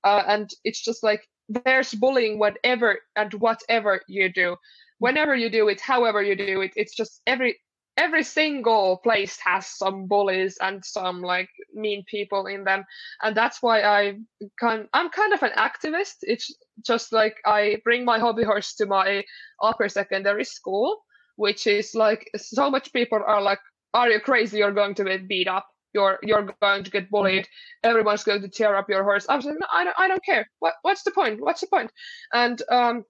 [0.05, 4.57] Uh, and it's just like there's bullying whatever and whatever you do.
[5.01, 7.59] Whenever you do it, however you do it, it's just every
[7.99, 12.83] every single place has some bullies and some like mean people in them
[13.23, 14.17] and that's why i
[14.59, 16.51] can i'm kind of an activist it's
[16.87, 19.23] just like i bring my hobby horse to my
[19.63, 21.03] upper secondary school
[21.37, 23.61] which is like so much people are like,
[23.95, 24.59] "Are you crazy?
[24.59, 25.67] You're going to get beat up.
[25.95, 27.47] You're you're going to get bullied.
[27.85, 30.25] Everyone's going to tear up your horse." I was like, no, I don't I don't
[30.25, 30.49] care.
[30.61, 31.41] What what's the point?
[31.41, 31.91] What's the point?
[32.33, 33.05] And um,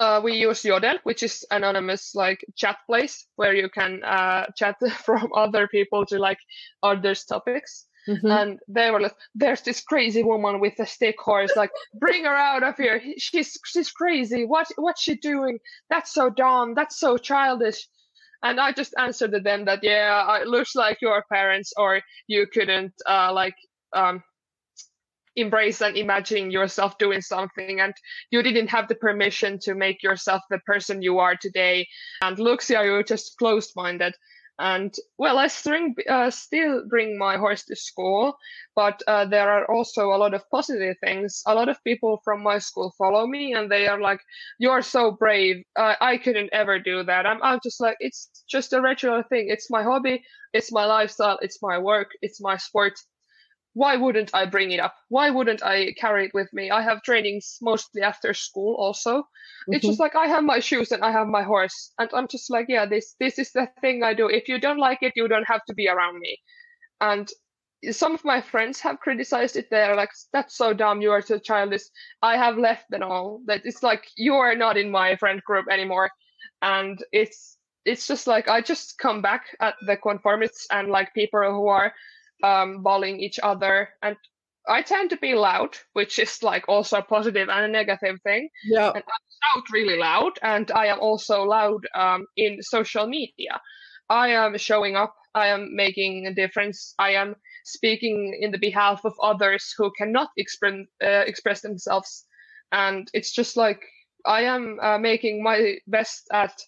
[0.00, 4.76] uh, we use Jodel, which is anonymous like chat place where you can uh, chat
[5.04, 6.38] from other people to like
[6.82, 7.86] others topics.
[8.08, 8.30] Mm-hmm.
[8.30, 11.54] And they were like, "There's this crazy woman with a stick horse.
[11.56, 13.02] Like, bring her out of here.
[13.18, 14.44] She's she's crazy.
[14.46, 15.58] What what's she doing?
[15.90, 16.74] That's so dumb.
[16.74, 17.86] That's so childish."
[18.42, 22.46] And I just answered to them that, "Yeah, it looks like your parents, or you
[22.46, 23.56] couldn't uh, like
[23.92, 24.22] um,
[25.38, 27.94] embrace and imagine yourself doing something and
[28.30, 31.86] you didn't have the permission to make yourself the person you are today
[32.22, 34.14] and luxia you're just closed minded
[34.58, 38.36] and well, I string, uh, still bring my horse to school,
[38.74, 41.42] but uh, there are also a lot of positive things.
[41.46, 44.20] A lot of people from my school follow me, and they are like,
[44.58, 45.64] "You're so brave.
[45.76, 49.48] Uh, I couldn't ever do that." I'm, I'm just like, it's just a regular thing.
[49.48, 50.24] It's my hobby.
[50.52, 51.38] It's my lifestyle.
[51.42, 52.10] It's my work.
[52.22, 52.94] It's my sport
[53.78, 54.96] why wouldn't I bring it up?
[55.08, 56.68] Why wouldn't I carry it with me?
[56.68, 59.20] I have trainings mostly after school also.
[59.20, 59.74] Mm-hmm.
[59.74, 61.92] It's just like I have my shoes and I have my horse.
[61.96, 64.26] And I'm just like, yeah, this this is the thing I do.
[64.28, 66.38] If you don't like it, you don't have to be around me.
[67.00, 67.30] And
[67.92, 69.68] some of my friends have criticized it.
[69.70, 71.84] They're like, that's so dumb, you are so childish.
[72.20, 73.42] I have left them all.
[73.46, 76.10] That it's like you are not in my friend group anymore.
[76.62, 81.40] And it's it's just like I just come back at the conformists and like people
[81.54, 81.92] who are
[82.42, 83.90] um, bullying each other.
[84.02, 84.16] And
[84.68, 88.48] I tend to be loud, which is like also a positive and a negative thing.
[88.64, 88.92] Yeah.
[88.94, 93.60] And I shout really loud, and I am also loud um, in social media.
[94.10, 95.14] I am showing up.
[95.34, 96.94] I am making a difference.
[96.98, 102.24] I am speaking in the behalf of others who cannot express uh, express themselves,
[102.72, 103.82] and it's just like
[104.26, 106.60] I am uh, making my best at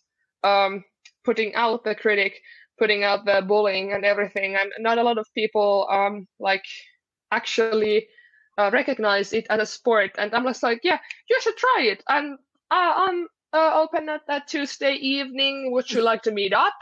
[0.45, 0.85] um,
[1.25, 2.41] putting out the critic
[2.81, 6.65] putting out the bullying and everything and not a lot of people um like
[7.31, 8.09] actually
[8.59, 10.11] uh, recognize it as a sport.
[10.19, 12.03] And i'm just like yeah you should try it.
[12.09, 12.39] And
[12.71, 15.73] uh, i'm uh, open at that tuesday evening.
[15.73, 16.75] Would you like to meet up?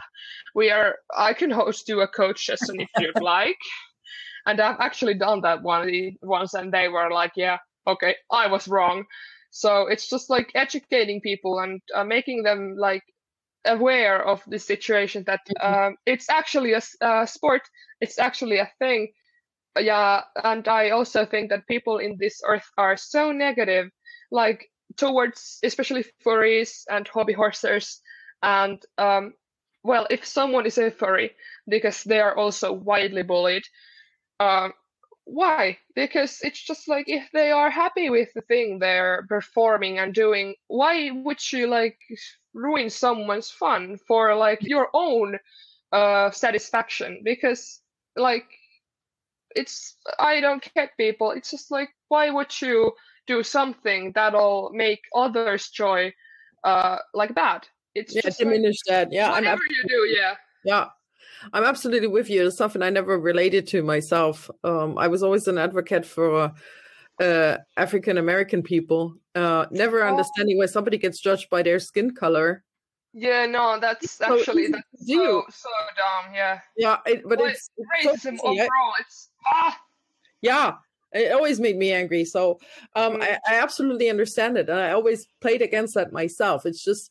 [0.55, 3.59] We are i can host you a coach session if you'd like.
[4.47, 8.69] And I've actually done that one once, and they were like, "Yeah, okay, I was
[8.69, 9.05] wrong."
[9.51, 13.03] So it's just like educating people and uh, making them like
[13.65, 15.75] aware of the situation that mm-hmm.
[15.75, 17.63] um, it's actually a, a sport,
[18.01, 19.09] it's actually a thing.
[19.79, 23.91] Yeah, and I also think that people in this earth are so negative,
[24.31, 27.99] like towards especially furries and hobby horsers
[28.43, 29.35] and um,
[29.83, 31.33] well if someone is a furry
[31.69, 33.65] because they are also widely bullied
[34.41, 34.73] um,
[35.29, 35.77] why?
[35.95, 40.55] Because it's just like if they are happy with the thing they're performing and doing
[40.69, 41.99] why would you like
[42.55, 45.39] ruin someone's fun for like your own
[45.93, 47.21] uh satisfaction?
[47.23, 47.81] Because
[48.17, 48.47] like
[49.57, 52.93] it's i don't get people it's just like why would you
[53.27, 56.13] do something that'll make others joy
[56.65, 57.69] uh like that?
[57.95, 59.13] It's yeah, just diminish like, that.
[59.13, 60.35] Yeah whatever you do yeah.
[60.65, 60.87] Yeah
[61.53, 62.47] I'm absolutely with you.
[62.47, 64.51] It's something I never related to myself.
[64.65, 66.53] Um, I was always an advocate for
[67.21, 70.09] uh, African American people, uh, never oh.
[70.09, 72.65] understanding why somebody gets judged by their skin color.
[73.15, 76.35] Yeah, no, that's so actually that's so, so dumb.
[76.35, 76.61] Yeah.
[76.77, 78.93] Yeah, it, but well, it's, it's racism so overall.
[79.01, 79.79] It's ah.
[80.41, 80.75] Yeah,
[81.13, 82.25] it always made me angry.
[82.25, 82.61] So
[82.95, 83.23] um, mm.
[83.23, 86.67] I, I, absolutely understand it, and I always played against that myself.
[86.67, 87.11] It's just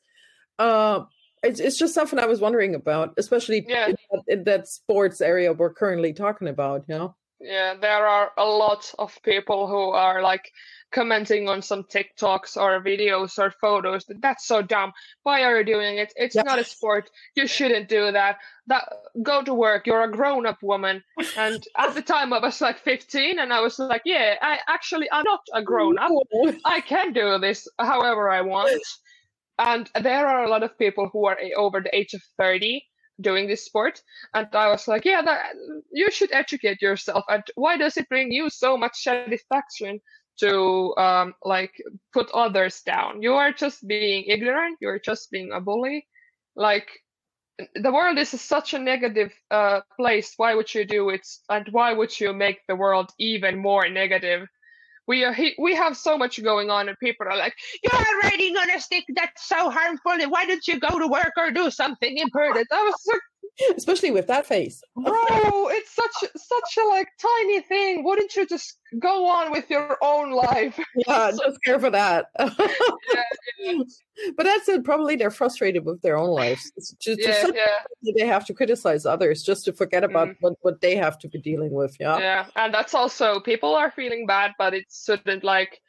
[0.59, 1.01] uh,
[1.47, 3.87] it's, it's just something I was wondering about, especially yeah.
[3.87, 6.83] in, that, in, that, sports area we're currently talking about.
[6.87, 7.15] You know.
[7.39, 10.51] Yeah, there are a lot of people who are like
[10.91, 14.05] commenting on some TikToks or videos or photos.
[14.21, 14.91] That's so dumb.
[15.23, 16.13] Why are you doing it?
[16.15, 16.43] It's yeah.
[16.43, 17.11] not a sport.
[17.35, 18.37] You shouldn't do that.
[18.67, 18.85] That
[19.21, 19.85] go to work.
[19.85, 21.03] You're a grown-up woman.
[21.37, 25.09] And at the time, I was like 15, and I was like, yeah, I actually
[25.11, 26.11] I'm not a grown-up.
[26.65, 28.81] I can do this however I want
[29.59, 32.83] and there are a lot of people who are over the age of 30
[33.19, 34.01] doing this sport.
[34.33, 35.55] And i was like yeah that,
[35.91, 37.23] you should educate yourself.
[37.27, 39.99] And why does it bring you so much satisfaction
[40.39, 41.73] to um, like
[42.13, 43.21] put others down?
[43.21, 44.77] You are just being ignorant.
[44.81, 46.07] You're just being a bully.
[46.55, 46.87] Like
[47.75, 50.33] the world is such a negative uh, place.
[50.37, 51.27] Why would you do it?
[51.49, 54.47] And why would you make the world even more negative
[55.07, 57.53] we are we have so much going on and people are like
[57.83, 60.13] you're riding on a stick that's so harmful.
[60.29, 62.67] Why don't you go to work or do something important?
[62.71, 63.21] I was like
[63.77, 64.81] especially with that face.
[64.95, 68.03] Bro, it's such such a like tiny thing.
[68.03, 70.79] Wouldn't you just go on with your own life?
[71.07, 72.25] Yeah, just care for that.
[72.39, 73.23] yeah,
[73.59, 73.73] yeah.
[74.35, 74.83] But that's it.
[74.83, 76.71] Probably they're frustrated with their own lives.
[76.99, 77.45] Just, yeah,
[78.01, 78.13] yeah.
[78.17, 80.35] They have to criticize others just to forget about mm.
[80.39, 81.95] what, what they have to be dealing with.
[81.99, 82.17] Yeah.
[82.17, 85.79] Yeah, and that's also people are feeling bad, but it shouldn't like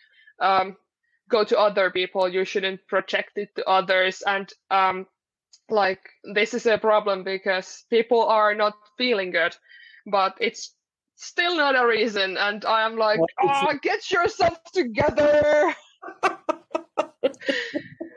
[0.40, 0.76] um
[1.30, 2.28] go to other people.
[2.28, 5.06] You shouldn't project it to others, and um
[5.70, 6.00] like
[6.34, 9.54] this is a problem because people are not feeling good
[10.06, 10.74] but it's
[11.16, 15.74] still not a reason and i am like oh get yourself together.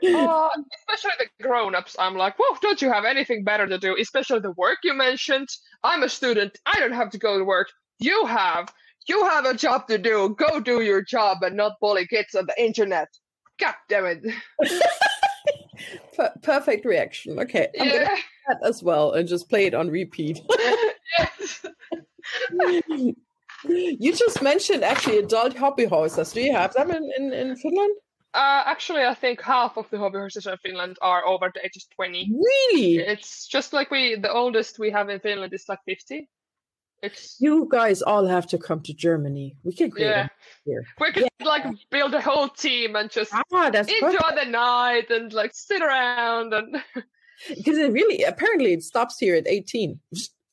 [0.04, 0.48] Uh,
[0.80, 3.96] especially the grown-ups i'm like whoa don't you have anything better to do?
[4.00, 5.48] Especially the work you mentioned.
[5.84, 6.58] I'm a student.
[6.66, 7.68] I don't have to go to work.
[7.98, 8.72] You have.
[9.08, 10.34] You have a job to do.
[10.38, 13.08] Go do your job and not bully kids on the internet.
[13.60, 14.22] God damn it
[16.42, 17.38] perfect reaction.
[17.38, 18.04] Okay, I'm yeah.
[18.04, 18.16] gonna
[18.48, 20.40] that as well and just play it on repeat.
[23.64, 26.32] you just mentioned actually adult hobby horses.
[26.32, 27.94] Do you have them in, in, in Finland?
[28.34, 31.76] Uh, actually, I think half of the hobby horses in Finland are over the age
[31.76, 32.32] of 20.
[32.32, 32.96] Really?
[32.96, 36.28] It's just like we, the oldest we have in Finland is like 50.
[37.02, 39.56] It's you guys all have to come to Germany.
[39.64, 40.28] We can create yeah.
[40.64, 40.84] here.
[41.00, 41.46] We could yeah.
[41.46, 44.44] like build a whole team and just ah, that's enjoy perfect.
[44.44, 46.76] the night and like sit around and
[47.48, 49.98] because it really apparently it stops here at 18.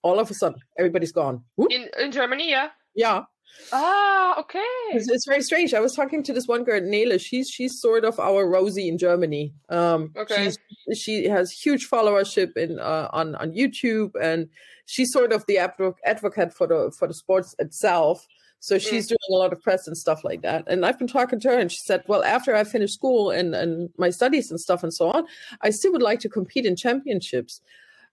[0.01, 1.43] All of a sudden, everybody's gone.
[1.55, 1.71] Whoop.
[1.71, 2.69] In in Germany, yeah.
[2.95, 3.23] Yeah.
[3.71, 4.63] Ah, okay.
[4.91, 5.73] It's, it's, very strange.
[5.73, 7.17] I was talking to this one girl, Nele.
[7.17, 9.53] She's she's sort of our Rosie in Germany.
[9.69, 10.51] Um, okay.
[10.93, 14.49] She has huge followership in uh, on on YouTube, and
[14.89, 18.27] she's sort of the advocate for the for the sports itself.
[18.59, 19.09] So she's mm.
[19.09, 20.65] doing a lot of press and stuff like that.
[20.67, 23.53] And I've been talking to her, and she said, "Well, after I finish school and
[23.55, 25.25] and my studies and stuff and so on,
[25.61, 27.61] I still would like to compete in championships."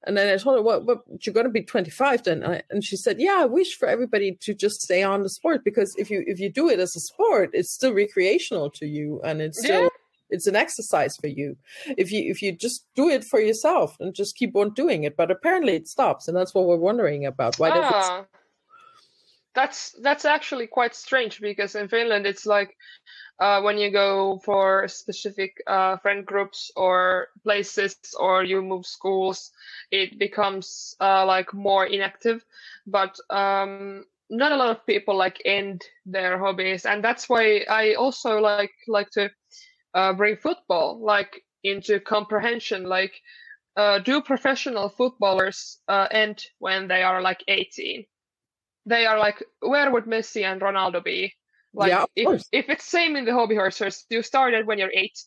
[0.07, 2.63] And then I told her, "Well, well you're going to be 25 then." And, I,
[2.71, 5.97] and she said, "Yeah, I wish for everybody to just stay on the sport because
[5.97, 9.41] if you if you do it as a sport, it's still recreational to you, and
[9.41, 9.89] it's still." Yeah.
[10.31, 11.57] It's an exercise for you.
[11.97, 15.17] If you if you just do it for yourself and just keep on doing it,
[15.17, 17.59] but apparently it stops, and that's what we're wondering about.
[17.59, 18.25] Why does ah?
[19.55, 22.77] That's that's actually quite strange because in Finland it's like
[23.41, 29.51] uh, when you go for specific uh, friend groups or places or you move schools,
[29.91, 32.45] it becomes uh, like more inactive.
[32.87, 37.95] But um, not a lot of people like end their hobbies and that's why i
[37.95, 39.31] also like like to
[39.97, 43.15] uh, bring football like into comprehension like
[43.77, 48.07] uh, do professional footballers uh, end when they are like 18
[48.87, 51.35] they are like where would messi and ronaldo be?
[51.75, 52.49] Like Yeah, if, course.
[52.53, 55.19] if it's same in the hobby horses you started when you're eight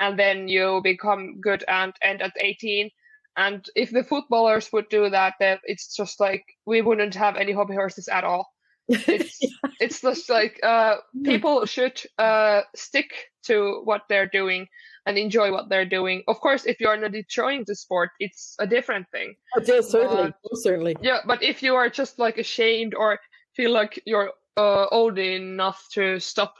[0.00, 2.90] and then you become good and end at 18
[3.36, 7.52] and if the footballers would do that then it's just like we wouldn't have any
[7.52, 8.48] hobby horses at all.
[8.88, 9.38] It's
[9.80, 13.10] it's just like uh people should uh stick
[13.48, 14.68] to what they're doing
[15.06, 16.22] and enjoy what they're doing.
[16.28, 19.34] Of course if you're not enjoying the sport it's a different thing.
[19.56, 20.96] Oh, yeah, certainly, most certainly.
[21.02, 23.18] yeah but if you are just like ashamed or
[23.54, 26.54] feel like you're uh, old enough to stop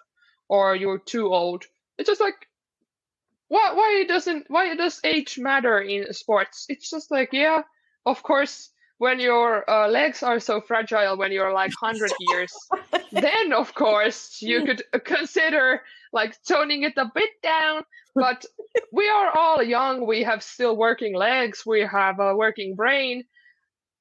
[0.49, 1.65] or you're too old
[1.99, 2.49] it's just like
[3.49, 6.67] why why doesn't why does age matter in sports?
[6.69, 7.63] It's just like yeah
[8.07, 12.53] of course when your uh, legs are so fragile when you're like 100 years
[13.13, 15.83] then of course you could consider
[16.13, 17.83] like toning it a bit down.
[18.15, 18.45] But
[18.93, 20.07] we are all young.
[20.07, 21.63] We have still working legs.
[21.67, 23.25] We have a working brain.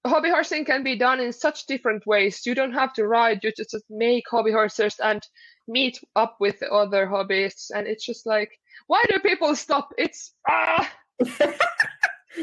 [0.06, 2.46] Hobby horsing can be done in such different ways.
[2.46, 3.44] You don't have to ride.
[3.44, 5.22] You just make hobby horses and
[5.68, 7.72] meet up with other hobbyists.
[7.76, 8.52] And it's just like
[8.88, 9.94] why do people stop?
[9.98, 10.90] It's ah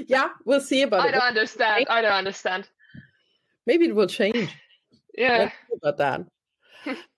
[0.09, 1.09] yeah, we'll see about i it.
[1.09, 2.69] I don't understand i don't understand
[3.67, 4.55] Maybe it will change.
[5.17, 5.51] yeah
[5.83, 6.27] about that.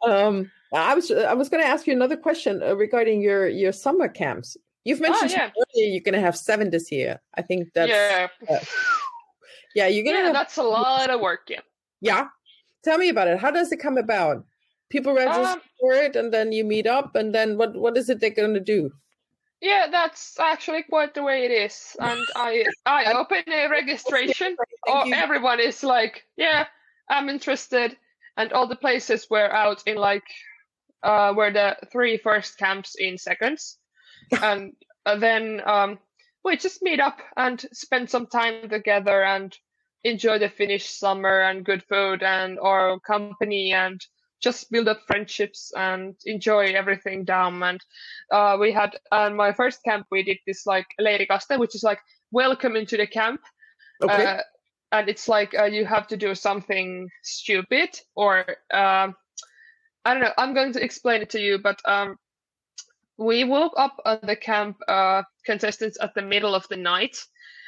[0.06, 3.72] um, I was I was going to ask you another question uh, regarding your your
[3.72, 4.56] summer camps.
[4.84, 5.50] You've mentioned yeah.
[5.50, 7.20] earlier you're going to have seven this year.
[7.34, 8.28] I think that's yeah
[9.74, 9.86] yeah.
[9.88, 11.60] You're going to yeah have that's a lot of work yeah
[12.00, 12.28] yeah.
[12.84, 13.38] Tell me about it.
[13.40, 14.44] How does it come about?
[14.88, 18.08] People register Um, for it, and then you meet up, and then what what is
[18.08, 18.92] it they're going to do?
[19.60, 21.96] Yeah, that's actually quite the way it is.
[22.00, 24.56] And I I open a registration.
[24.86, 26.66] Or everyone is like, yeah,
[27.08, 27.96] I'm interested.
[28.36, 30.24] And all the places were out in like
[31.02, 33.78] uh were the three first camps in seconds.
[34.42, 34.72] and
[35.06, 35.98] uh, then um
[36.44, 39.56] we just meet up and spend some time together and
[40.04, 44.00] enjoy the Finnish summer and good food and our company and
[44.42, 47.62] just build up friendships and enjoy everything down.
[47.62, 47.80] And
[48.32, 52.00] uh, we had on my first camp we did this like leirikaste which is like
[52.30, 53.40] welcome into the camp.
[54.02, 54.26] Okay.
[54.26, 54.40] uh,
[54.92, 59.14] and it's like uh, you have to do something stupid or um,
[60.04, 62.16] i don't know i'm going to explain it to you but um,
[63.18, 67.16] we woke up at the camp uh, contestants at the middle of the night.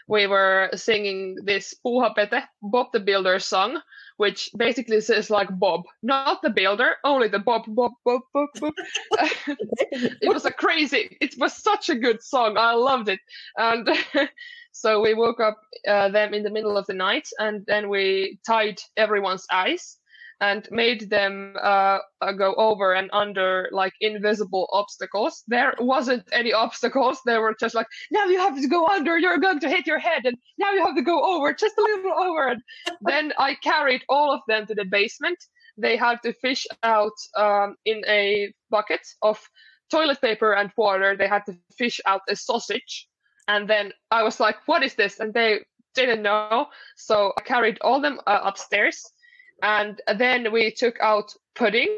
[0.07, 3.81] We were singing this Puuha-Pete, Bob the Builder song,
[4.19, 8.75] which basically says like Bob, not the builder, only the Bob, Bob, Bob, Bob, Bob.
[9.49, 12.57] it was a crazy, it was such a good song.
[12.59, 13.21] I loved it.
[13.57, 13.89] And
[14.73, 15.57] so we woke up
[15.89, 19.97] uh, them in the middle of the night and then we tied everyone's eyes
[20.41, 21.99] and made them uh,
[22.36, 25.43] go over and under like invisible obstacles.
[25.49, 27.20] There wasn't any obstacles.
[27.26, 29.99] They were just like, now you have to go under, you're going to hit your
[29.99, 32.49] head, and now you have to go over, just a little over.
[32.49, 32.62] And
[33.01, 35.39] then I carried all of them to the basement.
[35.76, 39.41] They had to fish out um, in a bucket of
[39.91, 41.16] toilet paper and water.
[41.16, 43.09] They had to fish out a sausage.
[43.49, 45.20] And then I was like, what is this?
[45.20, 45.61] And they
[45.95, 46.66] didn't know.
[46.97, 49.03] So I carried all them uh, upstairs
[49.63, 51.89] and then we took out pudding,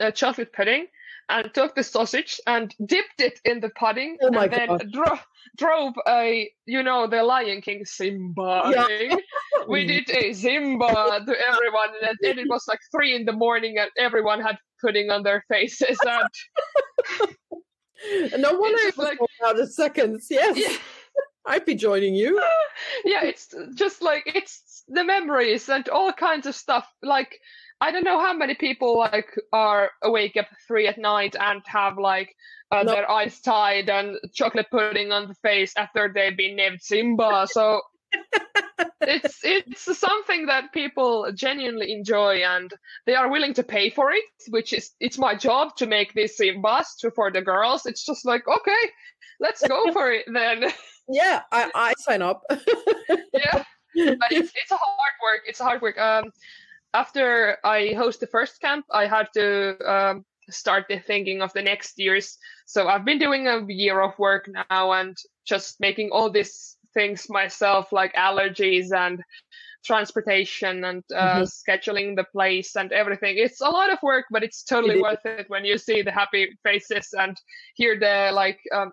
[0.00, 0.86] uh, chocolate pudding,
[1.28, 5.18] and took the sausage and dipped it in the pudding, Oh my and then dro-
[5.56, 8.86] drove a, you know, the Lion King Simba Yeah.
[8.86, 9.18] thing.
[9.68, 13.78] We did a Simba to everyone, and then it was like three in the morning,
[13.78, 16.28] and everyone had pudding on their faces, and
[18.42, 20.26] no wonder it was like- like, out of seconds.
[20.30, 20.76] Yes, yeah,
[21.46, 22.40] I'd be joining you.
[23.04, 26.86] yeah, it's just like it's the memories and all kinds of stuff.
[27.02, 27.38] Like
[27.80, 31.98] I don't know how many people like are awake at three at night and have
[31.98, 32.34] like
[32.70, 32.92] uh, No.
[32.92, 37.46] their eyes tied and chocolate pudding on the face after they've been named Simba.
[37.50, 37.82] So
[39.02, 42.72] it's it's something that people genuinely enjoy and
[43.06, 46.36] they are willing to pay for it, which is it's my job to make these
[46.38, 47.86] Simbas to, for the girls.
[47.86, 48.90] It's just like okay,
[49.40, 50.72] let's go for it then.
[51.08, 52.42] Yeah, I, I sign up.
[53.34, 56.30] yeah but it's, it's a hard work it's a hard work um
[56.94, 61.62] after i host the first camp i had to um start the thinking of the
[61.62, 66.30] next years so i've been doing a year of work now and just making all
[66.30, 69.22] these things myself like allergies and
[69.84, 74.62] transportation and uh, scheduling the place and everything it's a lot of work but it's
[74.62, 77.36] totally It worth it when you see the happy faces and
[77.74, 78.92] hear the like um,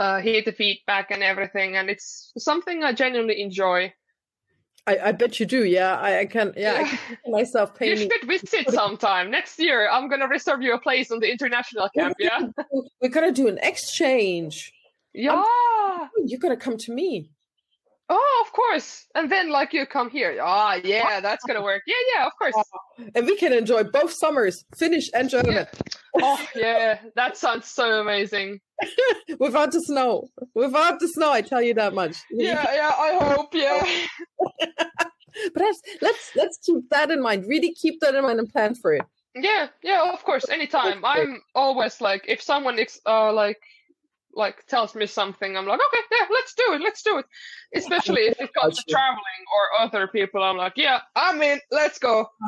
[0.00, 3.92] uh, hear the feedback and everything and it's something i genuinely enjoy
[4.88, 5.66] I, I bet you do.
[5.66, 6.54] Yeah, I, I can.
[6.56, 6.98] Yeah, I can
[7.30, 7.90] myself pay.
[7.90, 9.86] You should visit sometime next year.
[9.90, 12.16] I'm gonna reserve you a place on the international camp.
[12.18, 12.40] Yeah,
[13.02, 14.72] we're gonna do an exchange.
[15.18, 17.30] Yeah, I'm, you're gonna come to me.
[18.08, 19.06] Oh, of course.
[19.16, 20.38] And then like you come here.
[20.40, 21.82] Ah, oh, yeah, that's gonna work.
[21.86, 22.54] Yeah, yeah, of course.
[23.16, 25.54] And we can enjoy both summers, Finnish and German.
[25.54, 25.66] Yeah.
[26.22, 28.60] Oh yeah, that sounds so amazing.
[29.40, 30.28] Without the snow.
[30.54, 32.16] Without the snow, I tell you that much.
[32.30, 33.84] Yeah, yeah, I hope, yeah.
[35.52, 37.44] but let's let's let's keep that in mind.
[37.48, 39.02] Really keep that in mind and plan for it.
[39.34, 41.04] Yeah, yeah, of course, anytime.
[41.04, 43.58] I'm always like if someone is uh like
[44.34, 47.26] like tells me something, I'm like, okay, yeah, let's do it, let's do it.
[47.74, 51.98] Especially if it comes to traveling or other people, I'm like, yeah, I'm in, let's
[51.98, 52.28] go.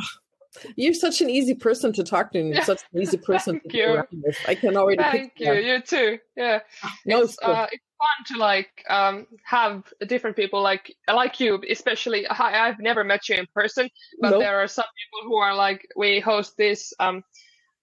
[0.77, 2.41] You're such an easy person to talk to.
[2.41, 4.03] You're Such an easy person Thank to you.
[4.25, 4.37] with.
[4.49, 5.03] I can already.
[5.03, 5.47] Thank you.
[5.47, 5.65] That.
[5.65, 6.19] You too.
[6.37, 6.61] Yeah.
[7.07, 12.27] No, it's, uh, it's fun to like um, have different people like like you, especially.
[12.27, 13.89] I, I've never met you in person,
[14.21, 14.41] but nope.
[14.41, 17.23] there are some people who are like we host this um,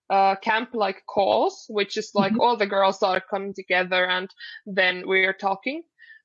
[0.09, 2.41] uh, camp like calls, which is like mm-hmm.
[2.41, 4.29] all the girls are coming together and
[4.65, 5.83] then we're talking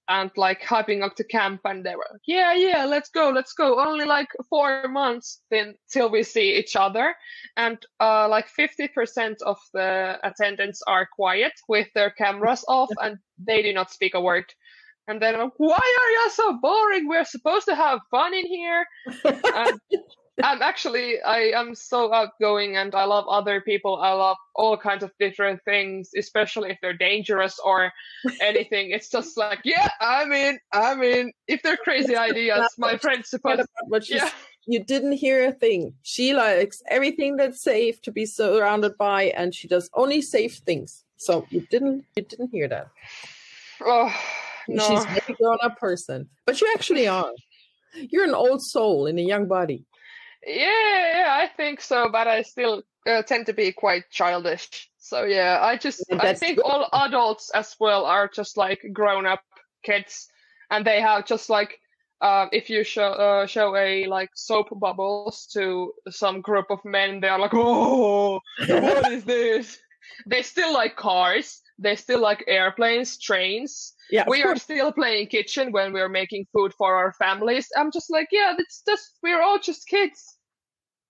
[0.08, 3.52] and like hyping up the camp and they were like, yeah, yeah, let's go, let's
[3.52, 3.80] go.
[3.80, 7.14] Only like four months then till we see each other.
[7.56, 13.62] And uh, like 50% of the attendants are quiet with their cameras off and they
[13.62, 14.44] do not speak a word.
[15.08, 17.08] And then, why are you so boring?
[17.08, 18.86] We're supposed to have fun in here.
[19.24, 19.80] and
[20.42, 23.96] I'm actually I am so outgoing and I love other people.
[23.96, 27.92] I love all kinds of different things, especially if they're dangerous or
[28.40, 28.90] anything.
[28.90, 31.32] it's just like, yeah, I'm in, I'm in.
[31.46, 34.30] If they're crazy ideas, my friend's supposed but yeah.
[34.66, 35.94] you didn't hear a thing.
[36.02, 41.04] She likes everything that's safe to be surrounded by and she does only safe things.
[41.16, 42.88] So you didn't you didn't hear that.
[43.84, 44.12] Oh
[44.68, 44.88] no.
[44.88, 46.28] She's a grown up person.
[46.46, 47.32] But you actually are.
[47.94, 49.84] You're an old soul in a young body.
[50.46, 54.90] Yeah, yeah, I think so, but I still uh, tend to be quite childish.
[54.98, 56.64] So yeah, I just I think good.
[56.64, 59.42] all adults as well are just like grown up
[59.82, 60.28] kids,
[60.70, 61.78] and they have just like
[62.20, 67.20] um, if you show uh, show a like soap bubbles to some group of men,
[67.20, 69.78] they are like, oh, what is this?
[70.26, 71.61] They still like cars.
[71.78, 73.94] They still like airplanes, trains.
[74.10, 77.68] Yeah, we are still playing kitchen when we're making food for our families.
[77.76, 80.38] I'm just like, yeah, it's just we're all just kids.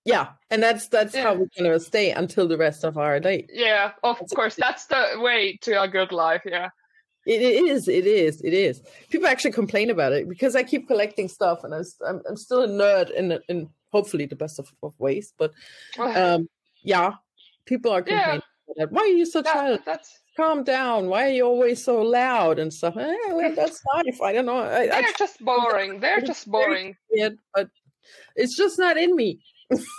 [0.05, 1.23] Yeah, and that's that's yeah.
[1.25, 3.47] how we're gonna stay until the rest of our day.
[3.53, 6.43] Yeah, of that's course, that's the way to a good life.
[6.45, 6.71] Yeah.
[7.25, 8.83] It is, it is, it is.
[9.09, 12.69] People actually complain about it because I keep collecting stuff, and I'm I'm, still a
[12.69, 15.33] nerd in in hopefully the best of, of ways.
[15.39, 15.53] But
[15.99, 16.49] um,
[16.83, 17.13] yeah,
[17.65, 18.43] people are complaining.
[18.77, 18.87] Yeah.
[18.91, 21.09] Why are you so that, That's calm down.
[21.09, 22.97] Why are you always so loud and stuff?
[22.97, 24.21] Eh, well, that's life.
[24.23, 24.59] I don't know.
[24.59, 26.01] I, They're I, just boring.
[26.01, 26.97] They're just boring.
[27.11, 27.69] Weird, but
[28.37, 29.41] it's just not in me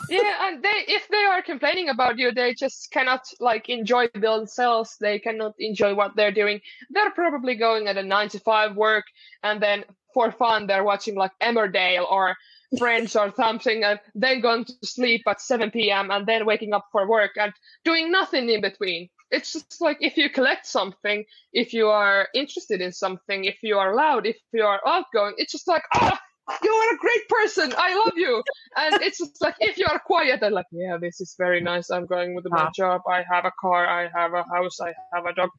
[0.09, 4.97] yeah, and they if they are complaining about you, they just cannot like enjoy themselves.
[4.99, 6.61] They cannot enjoy what they're doing.
[6.89, 9.05] They're probably going at a nine to five work,
[9.43, 12.35] and then for fun they're watching like Emmerdale or
[12.79, 16.09] Friends or something, and then going to sleep at seven p.m.
[16.09, 17.53] and then waking up for work and
[17.85, 19.09] doing nothing in between.
[19.33, 23.77] It's just like if you collect something, if you are interested in something, if you
[23.77, 26.19] are loud, if you are outgoing, it's just like ah
[26.61, 27.73] you are a great person.
[27.77, 28.43] I love you.
[28.75, 31.89] And it's just like, if you are quiet, I'm like, yeah, this is very nice.
[31.89, 33.01] I'm going with my job.
[33.09, 33.87] I have a car.
[33.87, 34.79] I have a house.
[34.81, 35.49] I have a dog.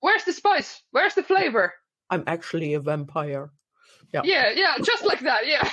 [0.00, 0.82] Where's the spice?
[0.90, 1.74] Where's the flavor?
[2.10, 3.52] I'm actually a vampire.
[4.12, 4.22] Yeah.
[4.24, 4.50] Yeah.
[4.54, 4.74] Yeah.
[4.82, 5.46] Just like that.
[5.46, 5.70] Yeah.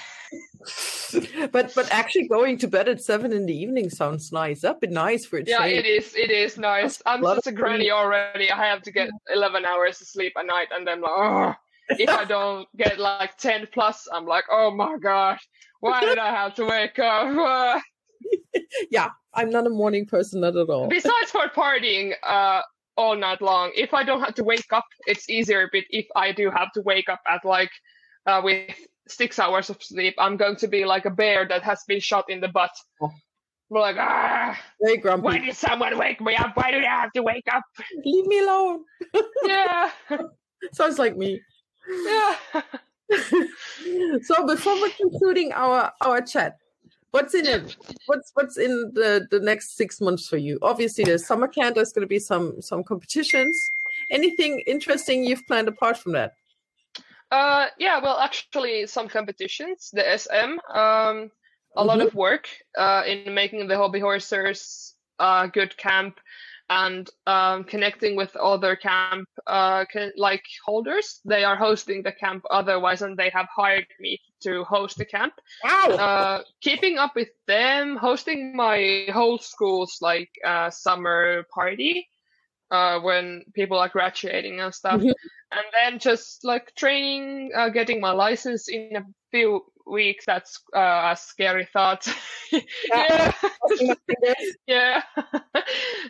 [1.52, 4.62] but but actually going to bed at seven in the evening sounds nice.
[4.62, 6.16] That'd be nice for a Yeah, it is.
[6.16, 7.02] It is nice.
[7.06, 8.52] I'm just a granny already.
[8.52, 11.56] I have to get eleven hours of sleep a night, and then like, oh
[11.90, 15.48] if I don't get like 10 plus, I'm like, oh my gosh,
[15.80, 17.82] why did I have to wake up?
[18.92, 20.88] yeah, I'm not a morning person, not at all.
[20.88, 22.62] Besides for partying uh,
[22.96, 25.70] all night long, if I don't have to wake up, it's easier.
[25.72, 27.72] But if I do have to wake up at like
[28.26, 28.76] uh, with
[29.08, 32.26] six hours of sleep, I'm going to be like a bear that has been shot
[32.30, 32.72] in the butt.
[33.02, 33.12] Oh.
[33.70, 35.26] We're like, ah, very grumpy.
[35.26, 36.58] Why did someone wake me up?
[36.58, 37.62] Why do I have to wake up?
[38.04, 38.84] Leave me alone.
[39.46, 39.92] yeah.
[40.74, 41.40] Sounds like me.
[41.88, 42.36] Yeah.
[44.24, 46.58] so before we're concluding our our chat,
[47.12, 47.76] what's in it?
[48.06, 50.60] What's what's in the the next six months for you?
[50.62, 51.76] Obviously, there's summer camp.
[51.76, 53.60] There's going to be some some competitions.
[54.12, 56.34] Anything interesting you've planned apart from that?
[57.32, 59.90] Uh, yeah, well, actually, some competitions.
[59.94, 61.88] The SM, um, a mm-hmm.
[61.88, 66.20] lot of work uh, in making the hobby horsers a good camp
[66.70, 71.20] and um, connecting with other camp uh, can, like holders.
[71.26, 75.34] They are hosting the camp otherwise, and they have hired me to host the camp.
[75.64, 75.88] Wow!
[75.90, 82.08] Uh, keeping up with them, hosting my whole school's like uh, summer party
[82.72, 85.08] uh, when people are graduating and stuff, mm-hmm.
[85.52, 90.26] and then just like training, uh, getting my license in a few weeks.
[90.26, 92.08] That's uh, a scary thought.
[92.92, 93.34] yeah,
[94.68, 95.02] yeah.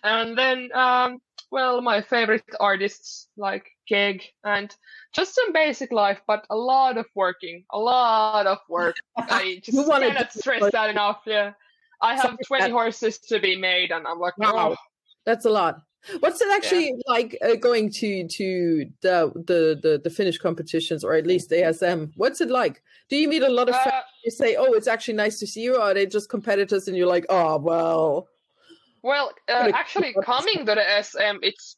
[0.04, 1.20] and then, um,
[1.52, 4.74] well, my favorite artists like Keg and
[5.16, 8.98] just some basic life, but a lot of working, a lot of work.
[9.18, 11.22] I just cannot stress that enough.
[11.26, 11.54] Yeah,
[12.02, 14.76] I have 20 horses to be made, and I'm like, wow, oh.
[15.26, 15.82] that's a lot.
[16.20, 17.02] What's it actually yeah.
[17.08, 22.12] like uh, going to to the, the the the Finnish competitions or at least ASM?
[22.16, 22.82] What's it like?
[23.10, 24.06] Do you meet a lot of uh, fans?
[24.24, 26.96] You say, "Oh, it's actually nice to see you," or are they just competitors and
[26.96, 28.28] you're like, "Oh, well."
[29.02, 31.76] Well, uh, actually, coming to the SM, it's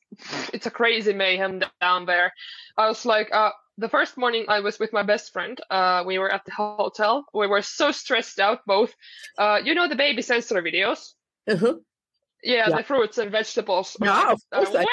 [0.53, 2.33] it's a crazy mayhem down there.
[2.77, 5.59] I was like, uh, the first morning I was with my best friend.
[5.69, 7.25] Uh, we were at the hotel.
[7.33, 8.93] We were so stressed out, both.
[9.37, 11.13] Uh, you know the baby sensor videos.
[11.47, 11.75] Uh-huh.
[12.43, 13.95] Yeah, yeah, the fruits and vegetables.
[14.01, 14.69] Yeah, of course.
[14.69, 14.85] Uh, way,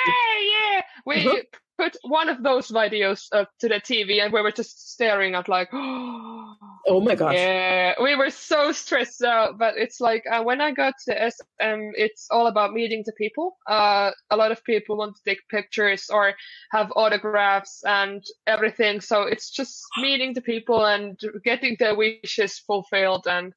[0.43, 0.83] yeah.
[1.07, 1.43] We uh-huh.
[1.79, 5.49] put one of those videos uh, to the TV, and we were just staring at
[5.49, 7.35] like, oh my gosh.
[7.35, 9.59] Yeah, we were so stressed out.
[9.59, 13.57] But it's like uh, when I got to SM, it's all about meeting the people.
[13.67, 16.35] Uh, a lot of people want to take pictures or
[16.73, 19.01] have autographs and everything.
[19.01, 23.55] So it's just meeting the people and getting their wishes fulfilled and.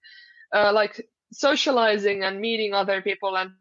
[0.54, 1.02] Uh, like
[1.32, 3.52] socializing and meeting other people and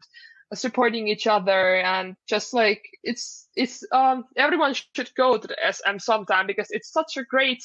[0.53, 5.97] supporting each other and just like it's it's um everyone should go to the SM
[5.97, 7.63] sometime because it's such a great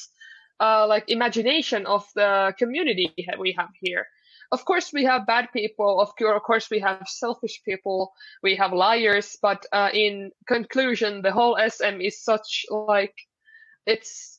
[0.59, 4.07] uh like imagination of the community that we have here.
[4.49, 5.99] Of course, we have bad people.
[5.99, 8.13] Of course, we have selfish people.
[8.41, 9.35] We have liars.
[9.41, 13.13] But uh, in conclusion, the whole SM is such like
[13.85, 14.36] it's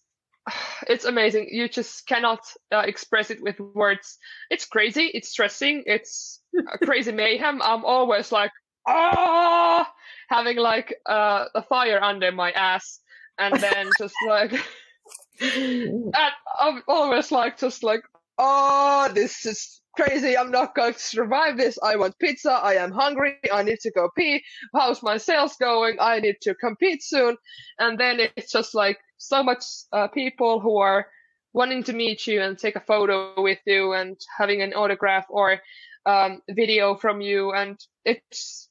[0.88, 1.48] it's amazing.
[1.50, 2.40] You just cannot
[2.72, 4.18] uh, express it with words.
[4.50, 5.10] It's crazy.
[5.12, 5.84] It's stressing.
[5.86, 6.40] It's
[6.82, 7.60] crazy mayhem.
[7.62, 8.52] I'm always like,
[8.86, 9.90] ah,
[10.28, 13.00] having like uh, a fire under my ass,
[13.38, 14.52] and then just like,
[15.40, 16.14] and
[16.58, 18.00] I'm always like, just like,
[18.38, 20.36] oh, this is crazy.
[20.36, 21.78] I'm not going to survive this.
[21.82, 22.52] I want pizza.
[22.52, 23.36] I am hungry.
[23.52, 24.42] I need to go pee.
[24.74, 25.96] How's my sales going?
[26.00, 27.36] I need to compete soon.
[27.78, 31.06] And then it's just like so much uh, people who are
[31.52, 35.60] wanting to meet you and take a photo with you and having an autograph or
[36.06, 37.52] um, video from you.
[37.52, 38.68] And it's,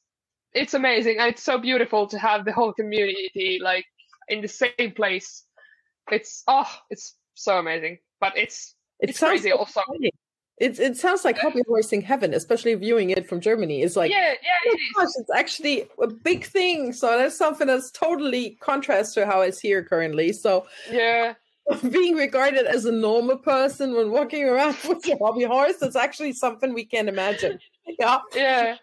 [0.54, 1.20] it's amazing.
[1.20, 3.86] And it's so beautiful to have the whole community like
[4.28, 5.44] in the same place.
[6.12, 9.82] It's, oh, it's so amazing, but it's, it it's crazy also.
[9.86, 10.12] Funny.
[10.58, 13.84] It it sounds like hobby horsing heaven, especially viewing it from Germany.
[13.84, 16.94] It's like yeah, yeah, it oh gosh, it's actually a big thing.
[16.94, 20.34] So that's something that's totally contrast to how it's here currently.
[20.34, 21.36] So yeah,
[21.92, 26.34] being regarded as a normal person when walking around with your hobby horse, that's actually
[26.34, 27.60] something we can imagine.
[28.00, 28.76] Yeah, yeah.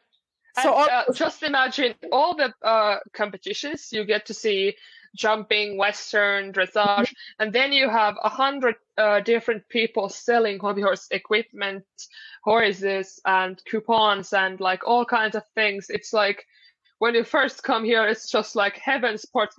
[0.63, 4.77] So and, uh, just imagine all the uh, competitions you get to see
[5.15, 11.07] jumping, western, dressage, and then you have a hundred uh, different people selling hobby horse
[11.11, 11.85] equipment,
[12.43, 15.87] horses, and coupons, and like all kinds of things.
[15.89, 16.45] It's like
[16.99, 19.51] when you first come here, it's just like heaven's port.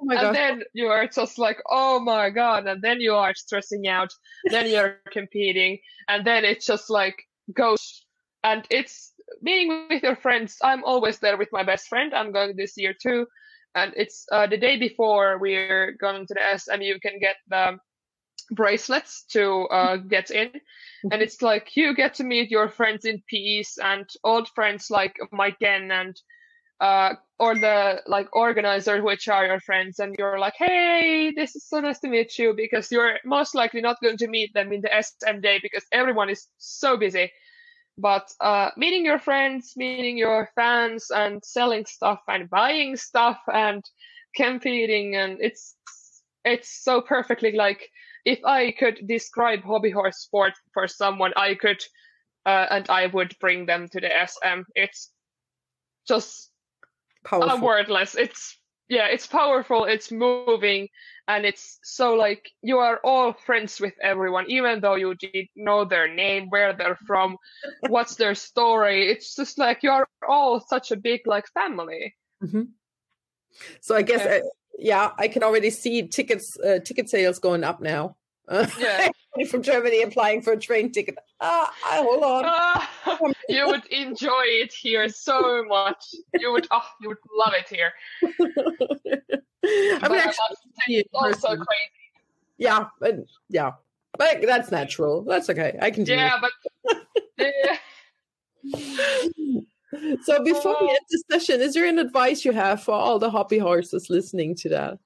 [0.00, 0.34] Oh and God.
[0.34, 2.66] then you are just like, oh my God.
[2.66, 4.12] And then you are stressing out.
[4.44, 5.78] then you're competing.
[6.08, 7.16] And then it's just like
[7.52, 8.04] goes.
[8.44, 9.12] And it's
[9.42, 10.56] meeting with your friends.
[10.62, 12.14] I'm always there with my best friend.
[12.14, 13.26] I'm going this year too
[13.74, 16.80] and it's uh, the day before we're going to the SM.
[16.80, 17.78] You can get the
[18.50, 20.50] bracelets to uh, get in,
[21.10, 25.16] and it's like you get to meet your friends in peace and old friends like
[25.32, 26.16] Mike Gen and
[26.80, 31.68] uh, or the like organizer, which are your friends, and you're like, hey, this is
[31.68, 34.80] so nice to meet you, because you're most likely not going to meet them in
[34.80, 37.30] the SM day because everyone is so busy.
[37.98, 43.84] But uh, meeting your friends, meeting your fans, and selling stuff and buying stuff and
[44.36, 45.74] competing, and it's
[46.44, 47.90] it's so perfectly like
[48.24, 51.82] if I could describe hobby horse sport for someone, I could,
[52.46, 54.62] uh, and I would bring them to the SM.
[54.74, 55.10] It's
[56.06, 56.50] just
[57.24, 57.60] powerful.
[57.60, 58.14] Wordless.
[58.14, 58.58] It's
[58.88, 59.84] yeah, it's powerful.
[59.84, 60.88] It's moving
[61.28, 65.84] and it's so like you are all friends with everyone even though you did know
[65.84, 67.36] their name where they're from
[67.88, 72.62] what's their story it's just like you are all such a big like family mm-hmm.
[73.80, 74.36] so i guess yeah.
[74.36, 75.10] Uh, yeah.
[75.18, 78.16] i can already see tickets uh, ticket sales going up now
[78.48, 79.08] uh, yeah
[79.50, 84.72] from germany applying for a train ticket ah hold on uh, you would enjoy it
[84.72, 86.04] here so much.
[86.34, 87.92] You would, oh, you would love it here.
[90.02, 90.36] I mean, actually,
[90.88, 91.66] it's also crazy.
[92.58, 93.16] Yeah, but
[93.48, 93.72] yeah,
[94.16, 95.22] but that's natural.
[95.22, 95.78] That's okay.
[95.80, 96.50] I can do Yeah, but
[97.38, 97.76] yeah.
[100.22, 103.18] So before we Uh, end this session, is there an advice you have for all
[103.18, 104.98] the hobby horses listening to that?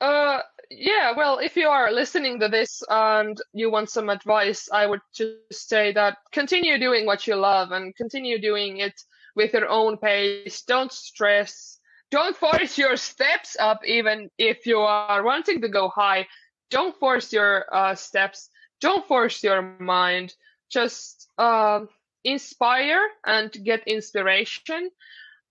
[0.00, 0.40] Uh,
[0.78, 5.00] yeah, well, if you are listening to this and you want some advice, I would
[5.14, 8.94] just say that continue doing what you love and continue doing it
[9.36, 10.62] with your own pace.
[10.62, 11.78] Don't stress.
[12.10, 16.26] Don't force your steps up, even if you are wanting to go high.
[16.70, 18.50] Don't force your uh, steps.
[18.80, 20.34] Don't force your mind.
[20.70, 21.80] Just uh,
[22.24, 24.90] inspire and get inspiration.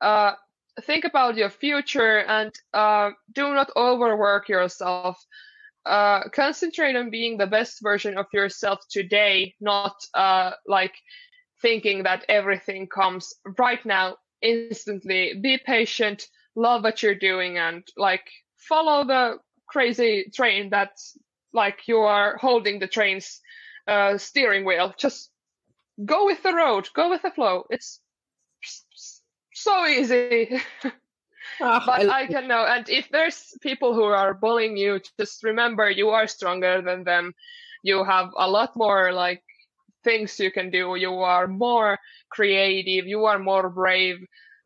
[0.01, 0.33] Uh,
[0.81, 5.23] think about your future and uh, do not overwork yourself.
[5.85, 10.93] Uh, concentrate on being the best version of yourself today, not uh, like
[11.61, 15.33] thinking that everything comes right now, instantly.
[15.41, 18.25] Be patient, love what you're doing, and like
[18.57, 21.17] follow the crazy train that's
[21.53, 23.41] like you are holding the train's
[23.87, 24.93] uh, steering wheel.
[24.97, 25.29] Just
[26.05, 27.65] go with the road, go with the flow.
[27.69, 27.99] It's
[29.63, 30.59] so easy.
[31.61, 32.65] Ah, but I- I can know.
[32.65, 37.33] And if there's people who are bullying you, just remember you are stronger than them.
[37.83, 39.43] You have a lot more like
[40.03, 40.95] things you can do.
[40.95, 41.99] You are more
[42.31, 43.05] creative.
[43.07, 44.17] You are more brave.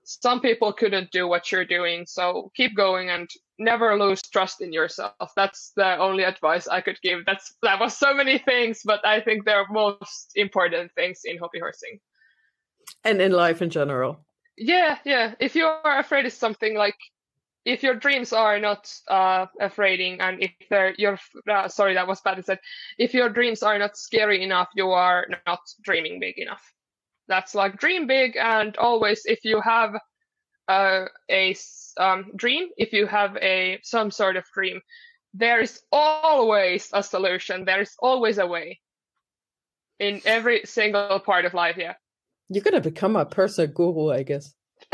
[0.04, 2.06] Some people couldn't do what you're doing.
[2.06, 3.28] So keep going and
[3.60, 5.34] never lose trust in yourself.
[5.36, 7.26] That's the only advice I could give.
[7.26, 11.60] That's that was so many things, but I think they're most important things in hobby
[11.60, 12.00] horsing.
[13.04, 14.27] and in life in general.
[14.58, 15.36] Yeah, yeah.
[15.40, 16.98] If you are afraid of something, like
[17.66, 22.22] if your dreams are not uh, afraiding, and if they're your uh, sorry, that was
[22.22, 22.38] bad.
[22.40, 22.60] I said
[22.98, 26.64] if your dreams are not scary enough, you are not dreaming big enough.
[27.28, 29.96] That's like dream big, and always if you have
[30.68, 31.56] uh, a
[31.98, 34.82] um, dream, if you have a some sort of dream,
[35.34, 37.66] there is always a solution.
[37.66, 38.80] There is always a way
[40.00, 41.78] in every single part of life.
[41.78, 41.94] Yeah.
[42.50, 44.54] You're gonna become a personal guru, I guess.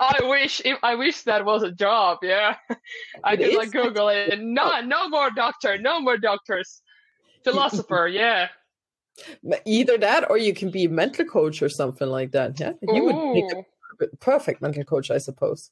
[0.00, 2.56] I wish if I wish that was a job, yeah.
[3.24, 3.70] I could like.
[3.72, 4.40] Google it.
[4.40, 6.82] No, no more doctor, no more doctors.
[7.44, 8.48] Philosopher, yeah.
[9.64, 12.58] Either that, or you can be a mental coach or something like that.
[12.58, 13.64] Yeah, you would make Ooh.
[14.00, 15.70] a perfect mental coach, I suppose.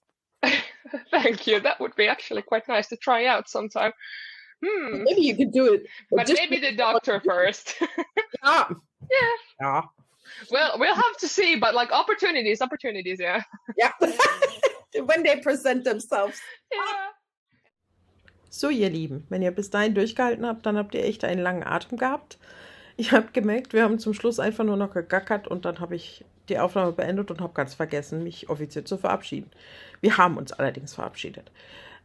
[1.11, 1.61] Thank you.
[1.61, 3.93] That would be actually quite nice to try out sometime.
[4.65, 5.03] Hmm.
[5.05, 5.87] Maybe you could do it.
[6.11, 7.75] But just- maybe the doctor first.
[8.45, 8.69] Ah,
[9.09, 9.29] yeah.
[9.61, 9.83] yeah,
[10.51, 11.55] Well, we'll have to see.
[11.55, 13.43] But like opportunities, opportunities, yeah.
[13.79, 13.93] yeah.
[15.05, 16.41] when they present themselves.
[16.73, 17.13] Yeah.
[18.51, 21.63] So, ihr Lieben, wenn ihr bis dahin durchgehalten habt, dann habt ihr echt einen langen
[21.63, 22.37] Atem gehabt.
[22.97, 26.25] Ihr habt gemerkt, wir haben zum Schluss einfach nur noch gegackert und dann habe ich
[26.49, 29.51] die Aufnahme beendet und habe ganz vergessen, mich offiziell zu verabschieden.
[30.01, 31.51] Wir haben uns allerdings verabschiedet.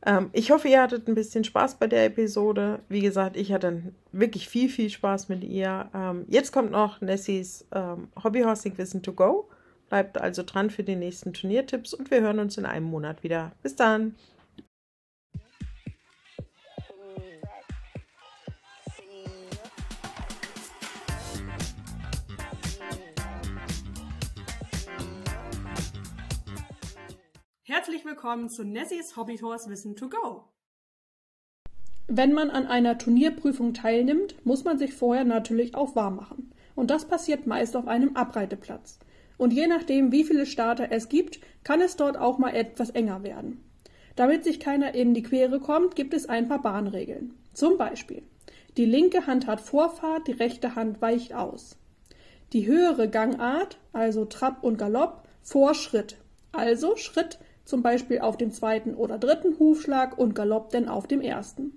[0.05, 2.79] Ähm, ich hoffe, ihr hattet ein bisschen Spaß bei der Episode.
[2.89, 3.81] Wie gesagt, ich hatte
[4.11, 5.89] wirklich viel, viel Spaß mit ihr.
[5.93, 9.49] Ähm, jetzt kommt noch Nessies ähm, Hobbyhorsing Wissen to Go.
[9.89, 13.53] Bleibt also dran für die nächsten Turniertipps und wir hören uns in einem Monat wieder.
[13.63, 14.15] Bis dann!
[27.77, 30.45] Herzlich willkommen zu Nessies Hobbyhorse Wissen to Go.
[32.07, 36.51] Wenn man an einer Turnierprüfung teilnimmt, muss man sich vorher natürlich auch warm machen.
[36.73, 38.97] Und das passiert meist auf einem Abreiteplatz.
[39.37, 43.21] Und je nachdem, wie viele Starter es gibt, kann es dort auch mal etwas enger
[43.21, 43.63] werden.
[44.15, 47.35] Damit sich keiner in die Quere kommt, gibt es ein paar Bahnregeln.
[47.53, 48.23] Zum Beispiel.
[48.75, 51.77] Die linke Hand hat Vorfahrt, die rechte Hand weicht aus.
[52.53, 56.17] Die höhere Gangart, also Trab und Galopp, vor Schritt.
[56.51, 57.37] Also Schritt
[57.67, 61.73] zum Beispiel auf dem zweiten oder dritten Hufschlag und Galopp denn auf dem ersten.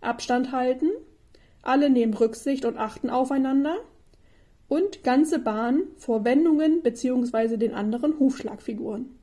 [0.00, 0.88] Abstand halten,
[1.62, 3.76] alle nehmen Rücksicht und achten aufeinander
[4.68, 7.58] und ganze Bahn vor Wendungen bzw.
[7.58, 9.18] den anderen Hufschlagfiguren.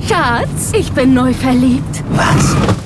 [0.00, 2.02] Schatz, ich bin neu verliebt.
[2.10, 2.85] Was?